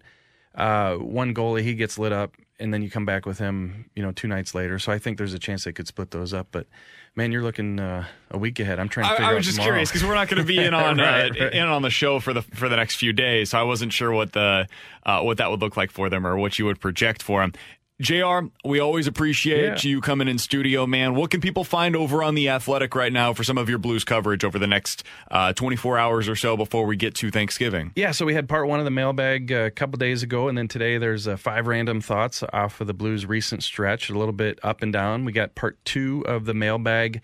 uh, 0.58 0.96
one 0.96 1.32
goalie, 1.32 1.62
he 1.62 1.74
gets 1.74 1.98
lit 1.98 2.12
up, 2.12 2.34
and 2.60 2.74
then 2.74 2.82
you 2.82 2.90
come 2.90 3.06
back 3.06 3.24
with 3.24 3.38
him, 3.38 3.88
you 3.94 4.02
know, 4.02 4.12
two 4.12 4.28
nights 4.28 4.54
later. 4.54 4.78
So 4.78 4.92
I 4.92 4.98
think 4.98 5.16
there's 5.16 5.32
a 5.32 5.38
chance 5.38 5.64
they 5.64 5.72
could 5.72 5.86
split 5.86 6.10
those 6.10 6.34
up. 6.34 6.48
But 6.50 6.66
man, 7.14 7.30
you're 7.32 7.42
looking 7.44 7.78
uh, 7.78 8.04
a 8.32 8.38
week 8.38 8.58
ahead. 8.58 8.80
I'm 8.80 8.88
trying 8.88 9.06
to. 9.06 9.12
Figure 9.12 9.24
I, 9.26 9.30
I 9.30 9.34
was 9.34 9.42
out 9.42 9.44
just 9.44 9.56
tomorrow. 9.56 9.70
curious 9.70 9.88
because 9.90 10.04
we're 10.04 10.14
not 10.16 10.28
going 10.28 10.42
to 10.42 10.46
be 10.46 10.58
in 10.64 10.74
on 10.74 10.98
Right, 10.98 11.30
uh, 11.30 11.44
right. 11.44 11.54
in 11.54 11.62
on 11.62 11.82
the 11.82 11.90
show 11.90 12.18
for 12.20 12.32
the 12.34 12.42
for 12.42 12.68
the 12.68 12.76
next 12.76 12.96
few 12.96 13.12
days, 13.12 13.50
so 13.50 13.58
I 13.58 13.62
wasn't 13.62 13.92
sure 13.92 14.10
what 14.12 14.32
the 14.32 14.66
uh, 15.06 15.20
what 15.22 15.38
that 15.38 15.50
would 15.50 15.60
look 15.60 15.76
like 15.76 15.90
for 15.92 16.10
them 16.10 16.26
or 16.26 16.36
what 16.36 16.58
you 16.58 16.64
would 16.66 16.80
project 16.80 17.22
for 17.22 17.40
them. 17.40 17.52
Jr. 18.00 18.46
We 18.64 18.78
always 18.78 19.08
appreciate 19.08 19.84
Yeah. 19.84 19.90
you 19.90 20.00
coming 20.00 20.28
in 20.28 20.38
studio, 20.38 20.86
man. 20.86 21.16
What 21.16 21.30
can 21.32 21.40
people 21.40 21.64
find 21.64 21.96
over 21.96 22.22
on 22.22 22.36
the 22.36 22.48
Athletic 22.48 22.94
right 22.94 23.12
now 23.12 23.32
for 23.32 23.42
some 23.42 23.58
of 23.58 23.68
your 23.68 23.78
Blues 23.78 24.04
coverage 24.04 24.44
over 24.44 24.56
the 24.58 24.68
next 24.68 25.02
uh, 25.32 25.52
24 25.52 25.98
hours 25.98 26.28
or 26.28 26.36
so 26.36 26.56
before 26.56 26.86
we 26.86 26.94
get 26.94 27.16
to 27.16 27.30
Thanksgiving? 27.32 27.90
Yeah, 27.96 28.12
so 28.12 28.24
we 28.24 28.34
had 28.34 28.48
part 28.48 28.68
one 28.68 28.78
of 28.78 28.84
the 28.84 28.92
mailbag 28.92 29.50
uh, 29.50 29.56
a 29.56 29.70
couple 29.72 29.96
days 29.98 30.22
ago, 30.22 30.46
and 30.48 30.56
then 30.56 30.68
today 30.68 30.96
there's 30.98 31.26
uh, 31.26 31.36
five 31.36 31.66
random 31.66 32.00
thoughts 32.00 32.44
off 32.52 32.80
of 32.80 32.86
the 32.86 32.94
Blues' 32.94 33.26
recent 33.26 33.64
stretch, 33.64 34.10
a 34.10 34.16
little 34.16 34.32
bit 34.32 34.60
up 34.62 34.80
and 34.82 34.92
down. 34.92 35.24
We 35.24 35.32
got 35.32 35.56
part 35.56 35.76
two 35.84 36.24
of 36.26 36.44
the 36.44 36.54
mailbag 36.54 37.20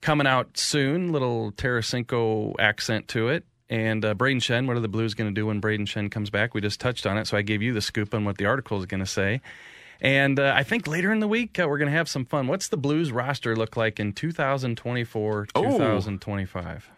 coming 0.00 0.26
out 0.26 0.58
soon, 0.58 1.12
little 1.12 1.52
Tarasenko 1.52 2.54
accent 2.58 3.06
to 3.08 3.28
it. 3.28 3.44
And 3.68 4.04
uh, 4.04 4.14
Brayden 4.14 4.36
Schenn, 4.40 4.66
what 4.66 4.76
are 4.76 4.80
the 4.80 4.88
Blues 4.88 5.14
going 5.14 5.32
to 5.32 5.34
do 5.40 5.46
when 5.46 5.60
Brayden 5.60 5.86
Schenn 5.86 6.10
comes 6.10 6.30
back? 6.30 6.52
We 6.54 6.60
just 6.60 6.80
touched 6.80 7.06
on 7.06 7.16
it, 7.18 7.26
so 7.28 7.36
I 7.36 7.42
gave 7.42 7.62
you 7.62 7.72
the 7.72 7.80
scoop 7.80 8.12
on 8.14 8.24
what 8.24 8.38
the 8.38 8.46
article 8.46 8.78
is 8.78 8.86
going 8.86 9.00
to 9.00 9.06
say. 9.06 9.40
And 10.00 10.38
uh, 10.38 10.52
I 10.54 10.62
think 10.62 10.86
later 10.86 11.12
in 11.12 11.20
the 11.20 11.28
week, 11.28 11.58
uh, 11.58 11.66
we're 11.68 11.78
going 11.78 11.90
to 11.90 11.96
have 11.96 12.08
some 12.08 12.24
fun. 12.24 12.46
What's 12.46 12.68
the 12.68 12.76
Blues 12.76 13.10
roster 13.12 13.56
look 13.56 13.76
like 13.76 13.98
in 14.00 14.12
2024, 14.12 15.46
Oh. 15.54 15.62
2025? 15.62 16.90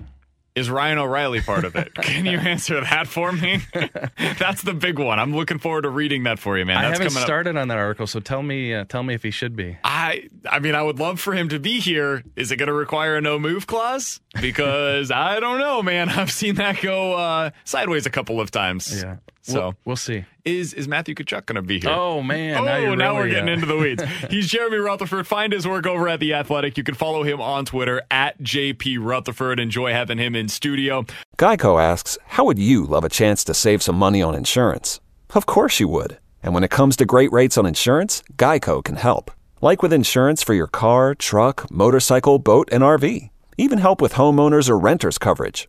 Is 0.55 0.69
Ryan 0.69 0.99
O'Reilly 0.99 1.41
part 1.41 1.65
of 1.65 1.77
it? 1.77 1.95
Can 2.03 2.27
you 2.27 2.37
answer 2.39 2.81
that 2.81 3.07
for 3.07 3.31
me? 3.31 3.61
That's 4.41 4.63
the 4.63 4.75
big 4.75 4.99
one. 4.99 5.21
I'm 5.21 5.33
looking 5.33 5.59
forward 5.61 5.83
to 5.83 5.89
reading 5.89 6.25
that 6.25 6.41
for 6.41 6.59
you, 6.59 6.65
man. 6.65 6.79
I 6.79 6.83
That's 6.83 6.99
haven't 6.99 7.09
coming 7.13 7.23
up. 7.23 7.27
started 7.27 7.57
on 7.57 7.69
that 7.69 7.79
article, 7.79 8.09
so 8.09 8.19
tell 8.19 8.43
me, 8.43 8.75
uh, 8.75 8.85
tell 8.85 9.05
me 9.05 9.15
if 9.15 9.23
he 9.23 9.31
should 9.31 9.55
be. 9.55 9.79
I 9.85 10.29
I 10.51 10.59
mean, 10.59 10.75
I 10.75 10.83
would 10.83 10.99
love 10.99 11.21
for 11.21 11.33
him 11.33 11.49
to 11.51 11.61
be 11.61 11.79
here. 11.79 12.25
Is 12.35 12.51
it 12.51 12.57
going 12.57 12.67
to 12.67 12.73
require 12.73 13.15
a 13.17 13.21
no 13.21 13.39
move 13.39 13.69
clause? 13.69 14.21
Because 14.41 15.11
I 15.13 15.39
don't 15.39 15.61
know, 15.61 15.81
man. 15.81 16.09
I've 16.09 16.33
seen 16.33 16.57
that 16.57 16.81
go 16.81 17.13
uh, 17.15 17.51
sideways 17.63 18.07
a 18.07 18.11
couple 18.11 18.41
of 18.41 18.51
times. 18.51 19.01
Yeah. 19.01 19.19
So 19.49 19.61
we'll, 19.61 19.75
we'll 19.85 19.97
see. 19.97 20.25
is 20.45 20.75
is 20.75 20.87
Matthew 20.87 21.15
Tkachuk 21.15 21.47
going 21.47 21.57
to 21.57 21.63
be 21.63 21.81
here? 21.81 21.91
Oh 21.91 22.23
man! 22.23 22.59
Oh, 22.59 22.65
now, 22.65 22.77
you're 22.77 22.97
now 22.97 23.15
we're 23.15 23.29
getting 23.29 23.49
uh, 23.49 23.53
into 23.53 23.67
the 23.67 23.77
weeds. 23.77 24.03
He's 24.31 24.49
Jeremy 24.49 24.77
Rutherford. 24.77 25.27
Find 25.27 25.53
his 25.53 25.67
work 25.67 25.87
over 25.87 26.09
at 26.09 26.21
The 26.21 26.35
Athletic. 26.35 26.77
You 26.77 26.85
can 26.85 26.95
follow 26.95 27.23
him 27.23 27.41
on 27.41 27.65
Twitter 27.65 28.03
at 28.11 28.39
JP 28.41 28.99
Rutherford. 29.01 29.59
Enjoy 29.59 29.93
having 29.93 30.19
him 30.19 30.35
in 30.35 30.49
studio. 30.49 31.07
Geico 31.39 31.83
asks, 31.83 32.19
How 32.27 32.45
would 32.45 32.59
you 32.59 32.85
love 32.85 33.05
a 33.05 33.09
chance 33.09 33.43
to 33.45 33.55
save 33.55 33.83
some 33.83 33.97
money 33.97 34.21
on 34.23 34.35
insurance? 34.35 35.01
Of 35.35 35.47
course 35.47 35.81
you 35.81 35.89
would. 35.89 36.19
And 36.43 36.55
when 36.55 36.65
it 36.65 36.71
comes 36.71 36.97
to 36.97 37.05
great 37.05 37.33
rates 37.33 37.59
on 37.59 37.67
insurance, 37.67 38.23
Geico 38.37 38.85
can 38.85 38.97
help. 38.97 39.31
Like 39.61 39.83
with 39.83 39.93
insurance 39.93 40.43
for 40.43 40.55
your 40.55 40.69
car, 40.69 41.15
truck, 41.15 41.71
motorcycle, 41.71 42.39
boat, 42.39 42.69
and 42.71 42.83
RV. 42.83 43.31
Even 43.57 43.79
help 43.79 44.01
with 44.01 44.15
homeowners 44.15 44.69
or 44.69 44.79
renters 44.79 45.19
coverage. 45.19 45.69